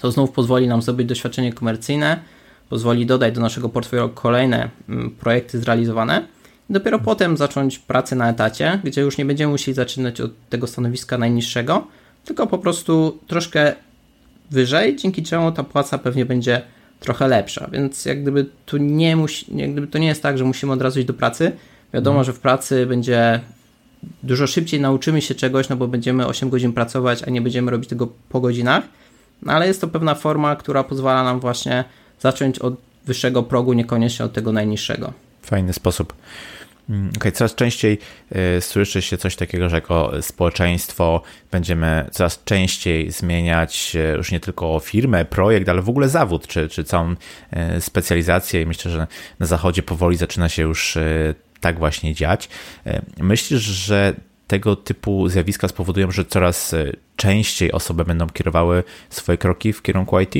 To 0.00 0.10
znów 0.10 0.30
pozwoli 0.30 0.68
nam 0.68 0.82
zdobyć 0.82 1.08
doświadczenie 1.08 1.52
komercyjne, 1.52 2.20
pozwoli 2.68 3.06
dodać 3.06 3.34
do 3.34 3.40
naszego 3.40 3.68
portfolio 3.68 4.08
kolejne 4.08 4.68
mm, 4.88 5.10
projekty 5.10 5.58
zrealizowane. 5.58 6.26
Dopiero 6.70 6.98
potem 6.98 7.36
zacząć 7.36 7.78
pracę 7.78 8.16
na 8.16 8.30
etacie, 8.30 8.80
gdzie 8.84 9.00
już 9.00 9.18
nie 9.18 9.24
będziemy 9.24 9.52
musieli 9.52 9.74
zaczynać 9.74 10.20
od 10.20 10.48
tego 10.48 10.66
stanowiska 10.66 11.18
najniższego, 11.18 11.86
tylko 12.24 12.46
po 12.46 12.58
prostu 12.58 13.18
troszkę 13.26 13.74
wyżej, 14.50 14.96
dzięki 14.96 15.22
czemu 15.22 15.52
ta 15.52 15.64
płaca 15.64 15.98
pewnie 15.98 16.26
będzie 16.26 16.62
trochę 17.04 17.28
lepsza. 17.28 17.68
Więc 17.72 18.04
jak 18.04 18.22
gdyby 18.22 18.46
tu 18.66 18.76
nie 18.76 19.16
musi, 19.16 19.56
jak 19.56 19.72
gdyby 19.72 19.86
to 19.86 19.98
nie 19.98 20.06
jest 20.06 20.22
tak, 20.22 20.38
że 20.38 20.44
musimy 20.44 20.72
od 20.72 20.82
razu 20.82 20.98
iść 20.98 21.08
do 21.08 21.14
pracy. 21.14 21.52
Wiadomo, 21.94 22.18
mhm. 22.18 22.24
że 22.26 22.32
w 22.32 22.40
pracy 22.40 22.86
będzie 22.86 23.40
dużo 24.22 24.46
szybciej 24.46 24.80
nauczymy 24.80 25.22
się 25.22 25.34
czegoś, 25.34 25.68
no 25.68 25.76
bo 25.76 25.88
będziemy 25.88 26.26
8 26.26 26.50
godzin 26.50 26.72
pracować, 26.72 27.22
a 27.22 27.30
nie 27.30 27.40
będziemy 27.40 27.70
robić 27.70 27.88
tego 27.88 28.08
po 28.28 28.40
godzinach. 28.40 28.84
No 29.42 29.52
ale 29.52 29.66
jest 29.66 29.80
to 29.80 29.88
pewna 29.88 30.14
forma, 30.14 30.56
która 30.56 30.84
pozwala 30.84 31.24
nam 31.24 31.40
właśnie 31.40 31.84
zacząć 32.20 32.58
od 32.58 32.74
wyższego 33.06 33.42
progu, 33.42 33.72
niekoniecznie 33.72 34.24
od 34.24 34.32
tego 34.32 34.52
najniższego. 34.52 35.12
Fajny 35.42 35.72
sposób. 35.72 36.14
Mm, 36.90 37.10
okay, 37.16 37.32
coraz 37.32 37.54
częściej 37.54 37.98
y, 38.56 38.60
słyszy 38.60 39.02
się 39.02 39.16
coś 39.16 39.36
takiego, 39.36 39.68
że 39.68 39.76
jako 39.76 40.12
społeczeństwo 40.20 41.22
będziemy 41.50 42.08
coraz 42.12 42.44
częściej 42.44 43.10
zmieniać 43.10 43.96
y, 43.96 44.16
już 44.16 44.32
nie 44.32 44.40
tylko 44.40 44.80
firmę, 44.80 45.24
projekt, 45.24 45.68
ale 45.68 45.82
w 45.82 45.88
ogóle 45.88 46.08
zawód, 46.08 46.46
czy, 46.46 46.68
czy 46.68 46.84
całą 46.84 47.12
y, 47.12 47.80
specjalizację 47.80 48.62
i 48.62 48.66
myślę, 48.66 48.90
że 48.90 49.06
na 49.38 49.46
zachodzie 49.46 49.82
powoli 49.82 50.16
zaczyna 50.16 50.48
się 50.48 50.62
już 50.62 50.98
tak 51.60 51.78
właśnie 51.78 52.14
dziać. 52.14 52.48
Myślisz, 53.18 53.60
że 53.60 54.14
tego 54.46 54.76
typu 54.76 55.28
zjawiska 55.28 55.68
spowodują, 55.68 56.10
że 56.10 56.24
coraz 56.24 56.74
częściej 57.16 57.72
osoby 57.72 58.04
będą 58.04 58.26
kierowały 58.26 58.84
swoje 59.10 59.38
kroki 59.38 59.72
w 59.72 59.82
kierunku 59.82 60.20
IT? 60.20 60.34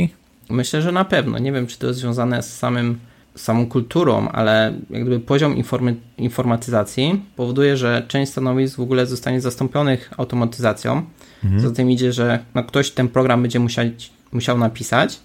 Myślę, 0.51 0.83
że 0.83 0.93
na 0.93 1.05
pewno. 1.05 1.39
Nie 1.39 1.53
wiem, 1.53 1.67
czy 1.67 1.79
to 1.79 1.87
jest 1.87 1.99
związane 1.99 2.43
z 2.43 2.59
samym 2.59 2.99
samą 3.35 3.67
kulturą, 3.67 4.29
ale 4.29 4.75
jakby 4.91 5.21
poziom 5.21 5.57
informy, 5.57 5.97
informatyzacji 6.19 7.23
powoduje, 7.37 7.77
że 7.77 8.03
część 8.09 8.33
stanowisk 8.33 8.77
w 8.77 8.81
ogóle 8.81 9.07
zostanie 9.07 9.41
zastąpionych 9.41 10.11
automatyzacją. 10.17 11.03
Mhm. 11.45 11.63
Za 11.63 11.71
tym 11.71 11.91
idzie, 11.91 12.13
że 12.13 12.39
no, 12.55 12.65
ktoś 12.65 12.91
ten 12.91 13.09
program 13.09 13.43
będzie 13.43 13.61
musiał, 13.61 13.85
musiał 14.33 14.59
napisać, 14.59 15.21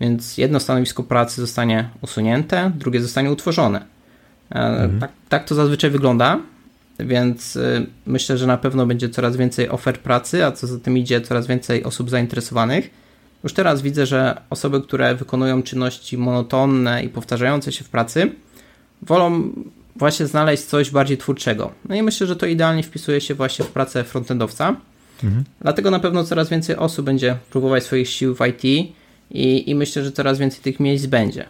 więc 0.00 0.38
jedno 0.38 0.60
stanowisko 0.60 1.02
pracy 1.02 1.40
zostanie 1.40 1.90
usunięte, 2.00 2.72
drugie 2.74 3.02
zostanie 3.02 3.32
utworzone. 3.32 3.84
E, 4.50 4.54
mhm. 4.54 5.00
Tak, 5.00 5.10
tak 5.28 5.44
to 5.44 5.54
zazwyczaj 5.54 5.90
wygląda, 5.90 6.38
więc 6.98 7.56
y, 7.56 7.86
myślę, 8.06 8.38
że 8.38 8.46
na 8.46 8.56
pewno 8.56 8.86
będzie 8.86 9.08
coraz 9.08 9.36
więcej 9.36 9.68
ofert 9.68 10.00
pracy, 10.00 10.44
a 10.44 10.52
co 10.52 10.66
za 10.66 10.78
tym 10.78 10.98
idzie, 10.98 11.20
coraz 11.20 11.46
więcej 11.46 11.84
osób 11.84 12.10
zainteresowanych 12.10 12.90
już 13.44 13.52
teraz 13.52 13.82
widzę, 13.82 14.06
że 14.06 14.40
osoby, 14.50 14.82
które 14.82 15.14
wykonują 15.14 15.62
czynności 15.62 16.18
monotonne 16.18 17.04
i 17.04 17.08
powtarzające 17.08 17.72
się 17.72 17.84
w 17.84 17.88
pracy, 17.88 18.32
wolą 19.02 19.52
właśnie 19.96 20.26
znaleźć 20.26 20.64
coś 20.64 20.90
bardziej 20.90 21.18
twórczego. 21.18 21.72
No 21.88 21.94
i 21.94 22.02
myślę, 22.02 22.26
że 22.26 22.36
to 22.36 22.46
idealnie 22.46 22.82
wpisuje 22.82 23.20
się 23.20 23.34
właśnie 23.34 23.64
w 23.64 23.68
pracę 23.68 24.04
frontendowca. 24.04 24.76
Mhm. 25.24 25.44
Dlatego 25.60 25.90
na 25.90 26.00
pewno 26.00 26.24
coraz 26.24 26.48
więcej 26.48 26.76
osób 26.76 27.06
będzie 27.06 27.36
próbować 27.50 27.84
swoich 27.84 28.08
sił 28.08 28.34
w 28.34 28.40
IT 28.46 28.64
i, 29.30 29.70
i 29.70 29.74
myślę, 29.74 30.04
że 30.04 30.12
coraz 30.12 30.38
więcej 30.38 30.60
tych 30.60 30.80
miejsc 30.80 31.06
będzie. 31.06 31.46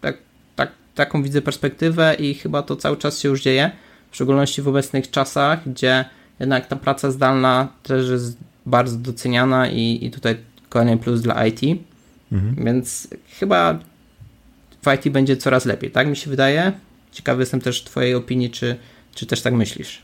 Tak, 0.00 0.18
tak, 0.56 0.72
taką 0.94 1.22
widzę 1.22 1.42
perspektywę 1.42 2.14
i 2.14 2.34
chyba 2.34 2.62
to 2.62 2.76
cały 2.76 2.96
czas 2.96 3.18
się 3.20 3.28
już 3.28 3.42
dzieje, 3.42 3.70
w 4.10 4.14
szczególności 4.14 4.62
w 4.62 4.68
obecnych 4.68 5.10
czasach, 5.10 5.68
gdzie 5.68 6.04
jednak 6.40 6.66
ta 6.66 6.76
praca 6.76 7.10
zdalna 7.10 7.68
też 7.82 8.10
jest 8.10 8.36
bardzo 8.66 8.96
doceniana 8.96 9.68
i, 9.68 9.98
i 10.02 10.10
tutaj 10.10 10.36
kolejny 10.68 10.96
plus 10.96 11.20
dla 11.20 11.46
IT. 11.46 11.60
Mhm. 12.32 12.64
Więc 12.64 13.08
chyba 13.38 13.78
w 14.82 14.94
IT 14.94 15.12
będzie 15.12 15.36
coraz 15.36 15.64
lepiej, 15.64 15.90
tak 15.90 16.08
mi 16.08 16.16
się 16.16 16.30
wydaje. 16.30 16.72
Ciekawy 17.12 17.42
jestem 17.42 17.60
też 17.60 17.84
Twojej 17.84 18.14
opinii, 18.14 18.50
czy, 18.50 18.76
czy 19.14 19.26
też 19.26 19.42
tak 19.42 19.54
myślisz. 19.54 20.02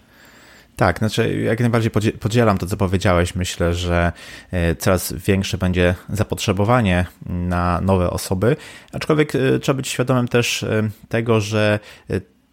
Tak, 0.77 0.99
znaczy 0.99 1.43
jak 1.43 1.61
najbardziej 1.61 1.91
podzielam 2.21 2.59
to, 2.59 2.67
co 2.67 2.77
powiedziałeś. 2.77 3.35
Myślę, 3.35 3.75
że 3.75 4.13
e, 4.51 4.77
coraz 4.77 5.13
większe 5.13 5.59
będzie 5.59 5.95
zapotrzebowanie 6.09 7.07
na 7.27 7.81
nowe 7.81 8.11
osoby, 8.11 8.57
aczkolwiek 8.93 9.35
e, 9.35 9.59
trzeba 9.59 9.77
być 9.77 9.89
świadomym 9.89 10.29
też 10.29 10.63
e, 10.63 10.89
tego, 11.09 11.41
że 11.41 11.81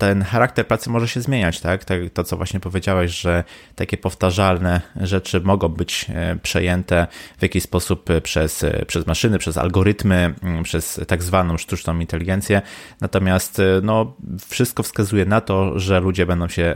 ten 0.01 0.21
charakter 0.21 0.67
pracy 0.67 0.89
może 0.89 1.07
się 1.07 1.21
zmieniać, 1.21 1.59
tak? 1.59 1.85
To, 2.13 2.23
co 2.23 2.37
właśnie 2.37 2.59
powiedziałeś, 2.59 3.11
że 3.11 3.43
takie 3.75 3.97
powtarzalne 3.97 4.81
rzeczy 5.01 5.41
mogą 5.41 5.67
być 5.67 6.05
e, 6.09 6.37
przejęte 6.43 7.07
w 7.37 7.41
jakiś 7.41 7.63
sposób 7.63 8.09
przez, 8.23 8.63
e, 8.63 8.85
przez 8.85 9.07
maszyny, 9.07 9.39
przez 9.39 9.57
algorytmy, 9.57 10.33
mm, 10.43 10.63
przez 10.63 11.01
tak 11.07 11.23
zwaną 11.23 11.57
sztuczną 11.57 11.99
inteligencję. 11.99 12.61
Natomiast 13.01 13.59
e, 13.59 13.63
no, 13.83 14.13
wszystko 14.49 14.83
wskazuje 14.83 15.25
na 15.25 15.41
to, 15.41 15.79
że 15.79 15.99
ludzie 15.99 16.25
będą 16.25 16.47
się 16.47 16.75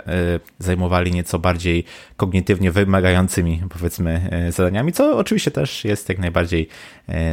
zajmowali 0.60 1.12
nieco 1.12 1.40
bardziej 1.40 1.84
kognitywnie 2.18 2.72
wymagającymi, 2.72 3.62
powiedzmy, 3.70 4.30
zadaniami, 4.50 4.94
co 4.94 5.18
oczywiście 5.18 5.52
też 5.52 5.86
jest 5.86 6.10
jak 6.10 6.20
najbardziej 6.20 6.68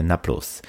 na 0.02 0.18
plus. 0.18 0.62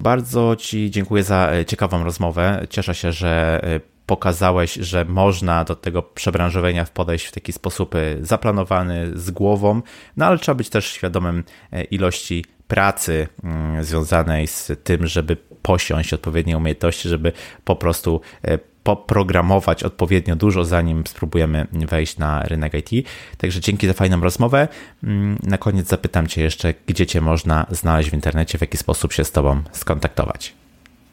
Bardzo 0.00 0.56
Ci 0.56 0.90
dziękuję 0.90 1.22
za 1.22 1.50
ciekawą 1.66 2.04
rozmowę. 2.04 2.66
Cieszę 2.70 2.94
się, 2.94 3.12
że 3.12 3.60
pokazałeś, 4.08 4.74
że 4.74 5.04
można 5.04 5.64
do 5.64 5.76
tego 5.76 6.02
przebranżowienia 6.02 6.84
podejść 6.94 7.26
w 7.26 7.32
taki 7.32 7.52
sposób 7.52 7.94
e, 7.94 7.98
zaplanowany, 8.20 9.10
z 9.14 9.30
głową, 9.30 9.82
no 10.16 10.26
ale 10.26 10.38
trzeba 10.38 10.54
być 10.56 10.68
też 10.68 10.86
świadomym 10.86 11.44
e, 11.72 11.84
ilości 11.84 12.44
pracy 12.68 13.28
mm, 13.44 13.84
związanej 13.84 14.46
z 14.46 14.72
tym, 14.84 15.06
żeby 15.06 15.36
posiąść 15.62 16.12
odpowiednie 16.12 16.56
umiejętności, 16.56 17.08
żeby 17.08 17.32
po 17.64 17.76
prostu 17.76 18.20
e, 18.42 18.58
poprogramować 18.82 19.84
odpowiednio 19.84 20.36
dużo, 20.36 20.64
zanim 20.64 21.06
spróbujemy 21.06 21.66
wejść 21.72 22.18
na 22.18 22.42
rynek 22.42 22.74
IT. 22.74 23.08
Także 23.38 23.60
dzięki 23.60 23.86
za 23.86 23.92
fajną 23.92 24.20
rozmowę. 24.20 24.68
Mm, 25.04 25.38
na 25.42 25.58
koniec 25.58 25.88
zapytam 25.88 26.26
Cię 26.26 26.42
jeszcze, 26.42 26.74
gdzie 26.86 27.06
Cię 27.06 27.20
można 27.20 27.66
znaleźć 27.70 28.10
w 28.10 28.14
internecie, 28.14 28.58
w 28.58 28.60
jaki 28.60 28.76
sposób 28.76 29.12
się 29.12 29.24
z 29.24 29.32
Tobą 29.32 29.62
skontaktować. 29.72 30.54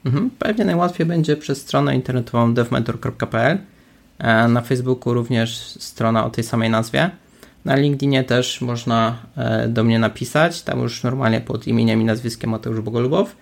Mhm. 0.05 0.29
Pewnie 0.39 0.65
najłatwiej 0.65 1.05
będzie 1.05 1.37
przez 1.37 1.61
stronę 1.61 1.95
internetową 1.95 2.53
devmentor.pl. 2.53 3.57
E, 4.19 4.47
na 4.47 4.61
Facebooku 4.61 5.13
również 5.13 5.57
strona 5.79 6.25
o 6.25 6.29
tej 6.29 6.43
samej 6.43 6.69
nazwie. 6.69 7.09
Na 7.65 7.75
LinkedInie 7.75 8.23
też 8.23 8.61
można 8.61 9.17
e, 9.37 9.67
do 9.67 9.83
mnie 9.83 9.99
napisać, 9.99 10.61
tam 10.61 10.79
już 10.79 11.03
normalnie 11.03 11.41
pod 11.41 11.67
imieniem 11.67 12.01
i 12.01 12.05
nazwiskiem 12.05 12.49
Mateusz 12.49 12.81
Bogolubow. 12.81 13.35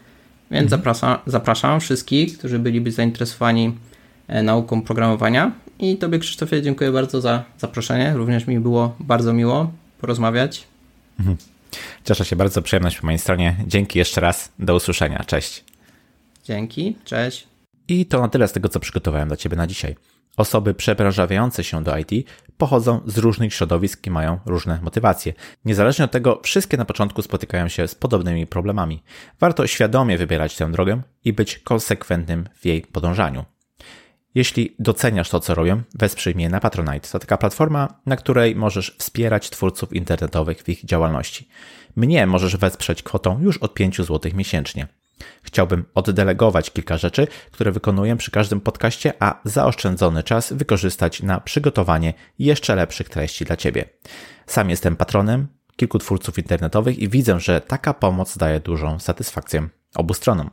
Więc 0.52 0.64
mhm. 0.64 0.70
zapraszam, 0.70 1.18
zapraszam 1.28 1.80
wszystkich, 1.80 2.38
którzy 2.38 2.60
byliby 2.60 2.92
zainteresowani 2.92 3.78
e, 4.28 4.44
nauką 4.44 4.82
programowania. 4.82 5.52
I 5.80 5.98
Tobie, 5.98 6.20
Krzysztofie, 6.20 6.62
dziękuję 6.62 6.92
bardzo 6.92 7.22
za 7.22 7.44
zaproszenie. 7.58 8.14
Również 8.16 8.48
mi 8.48 8.60
było 8.60 8.96
bardzo 9.00 9.34
miło 9.34 9.72
porozmawiać. 10.02 10.68
Mhm. 11.20 11.38
Cieszę 12.04 12.26
się 12.26 12.36
bardzo, 12.36 12.62
przyjemność 12.62 13.00
po 13.00 13.06
mojej 13.06 13.20
stronie. 13.20 13.56
Dzięki 13.68 14.00
jeszcze 14.00 14.22
raz. 14.22 14.52
Do 14.60 14.76
usłyszenia. 14.76 15.24
Cześć. 15.28 15.73
Dzięki, 16.44 16.96
cześć. 17.04 17.48
I 17.88 18.06
to 18.06 18.22
na 18.22 18.28
tyle 18.28 18.48
z 18.48 18.52
tego, 18.52 18.70
co 18.70 18.80
przygotowałem 18.80 19.28
dla 19.28 19.38
Ciebie 19.38 19.58
na 19.58 19.68
dzisiaj. 19.68 19.96
Osoby 20.38 20.74
przebranżawiające 20.74 21.64
się 21.64 21.84
do 21.84 21.98
IT 21.98 22.28
pochodzą 22.58 23.02
z 23.06 23.18
różnych 23.18 23.54
środowisk 23.54 24.08
i 24.08 24.12
mają 24.12 24.40
różne 24.46 24.80
motywacje. 24.82 25.34
Niezależnie 25.66 26.06
od 26.06 26.12
tego, 26.12 26.40
wszystkie 26.44 26.78
na 26.78 26.86
początku 26.86 27.22
spotykają 27.22 27.68
się 27.68 27.88
z 27.88 27.96
podobnymi 27.96 28.48
problemami. 28.48 29.04
Warto 29.40 29.68
świadomie 29.68 30.18
wybierać 30.18 30.56
tę 30.56 30.72
drogę 30.72 31.02
i 31.26 31.34
być 31.34 31.60
konsekwentnym 31.60 32.50
w 32.56 32.66
jej 32.66 32.82
podążaniu. 32.82 33.46
Jeśli 34.36 34.76
doceniasz 34.80 35.30
to, 35.30 35.40
co 35.40 35.56
robię, 35.56 35.82
wesprzyj 35.96 36.36
mnie 36.36 36.50
na 36.50 36.60
Patronite. 36.60 37.10
To 37.10 37.20
taka 37.20 37.38
platforma, 37.38 38.02
na 38.06 38.16
której 38.16 38.56
możesz 38.56 38.96
wspierać 39.00 39.50
twórców 39.50 39.94
internetowych 39.94 40.64
w 40.64 40.70
ich 40.70 40.86
działalności. 40.86 41.48
Mnie 41.96 42.28
możesz 42.28 42.58
wesprzeć 42.58 43.04
kwotą 43.04 43.42
już 43.42 43.58
od 43.58 43.74
5 43.74 43.98
zł 43.98 44.32
miesięcznie. 44.36 44.88
Chciałbym 45.44 45.86
oddelegować 45.96 46.72
kilka 46.72 46.98
rzeczy, 46.98 47.28
które 47.52 47.72
wykonuję 47.72 48.16
przy 48.16 48.32
każdym 48.32 48.62
podcaście, 48.62 49.14
a 49.20 49.42
zaoszczędzony 49.44 50.24
czas 50.24 50.54
wykorzystać 50.54 51.24
na 51.24 51.40
przygotowanie 51.40 52.14
jeszcze 52.40 52.76
lepszych 52.76 53.10
treści 53.10 53.46
dla 53.46 53.58
Ciebie. 53.58 53.86
Sam 54.46 54.70
jestem 54.70 54.96
patronem 54.96 55.48
kilku 55.76 56.00
twórców 56.00 56.38
internetowych 56.38 57.00
i 57.00 57.10
widzę, 57.10 57.40
że 57.40 57.62
taka 57.62 57.94
pomoc 57.94 58.38
daje 58.38 58.60
dużą 58.60 59.00
satysfakcję 59.00 59.70
obu 59.96 60.14
stronom. 60.14 60.50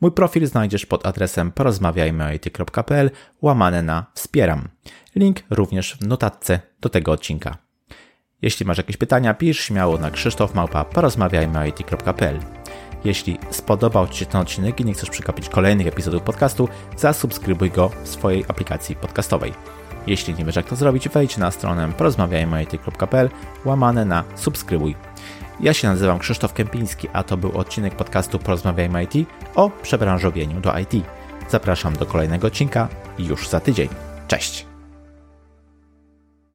Mój 0.00 0.12
profil 0.12 0.46
znajdziesz 0.46 0.86
pod 0.86 1.06
adresem 1.06 1.52
porozmawiajmyoit.pl 1.52 3.10
łamane 3.42 3.82
na 3.82 4.06
wspieram. 4.14 4.68
Link 5.16 5.40
również 5.50 5.96
w 6.00 6.06
notatce 6.06 6.60
do 6.80 6.88
tego 6.88 7.12
odcinka. 7.12 7.58
Jeśli 8.42 8.66
masz 8.66 8.78
jakieś 8.78 8.96
pytania, 8.96 9.34
pisz 9.34 9.60
śmiało 9.60 9.98
na 9.98 10.10
krzysztofmałpa 10.10 10.84
porozmawiajmyoit.pl. 10.84 12.55
Jeśli 13.06 13.38
spodobał 13.50 14.08
Ci 14.08 14.18
się 14.18 14.26
ten 14.26 14.40
odcinek 14.40 14.80
i 14.80 14.84
nie 14.84 14.94
chcesz 14.94 15.10
przegapić 15.10 15.48
kolejnych 15.48 15.86
epizodów 15.86 16.22
podcastu, 16.22 16.68
zasubskrybuj 16.96 17.70
go 17.70 17.90
w 18.04 18.08
swojej 18.08 18.44
aplikacji 18.48 18.96
podcastowej. 18.96 19.52
Jeśli 20.06 20.34
nie 20.34 20.44
wiesz 20.44 20.56
jak 20.56 20.66
to 20.66 20.76
zrobić, 20.76 21.08
wejdź 21.08 21.36
na 21.36 21.50
stronę 21.50 21.92
porozmawiajmy 21.92 22.66
łamane 23.64 24.04
na 24.04 24.24
subskrybuj. 24.34 24.96
Ja 25.60 25.74
się 25.74 25.88
nazywam 25.88 26.18
Krzysztof 26.18 26.52
Kępiński, 26.52 27.08
a 27.12 27.22
to 27.22 27.36
był 27.36 27.58
odcinek 27.58 27.94
podcastu 27.94 28.38
Porozmawiajmy 28.38 29.04
IT 29.04 29.28
o 29.54 29.70
przebranżowieniu 29.70 30.60
do 30.60 30.78
IT. 30.78 30.92
Zapraszam 31.48 31.96
do 31.96 32.06
kolejnego 32.06 32.46
odcinka 32.46 32.88
już 33.18 33.48
za 33.48 33.60
tydzień. 33.60 33.88
Cześć! 34.28 34.75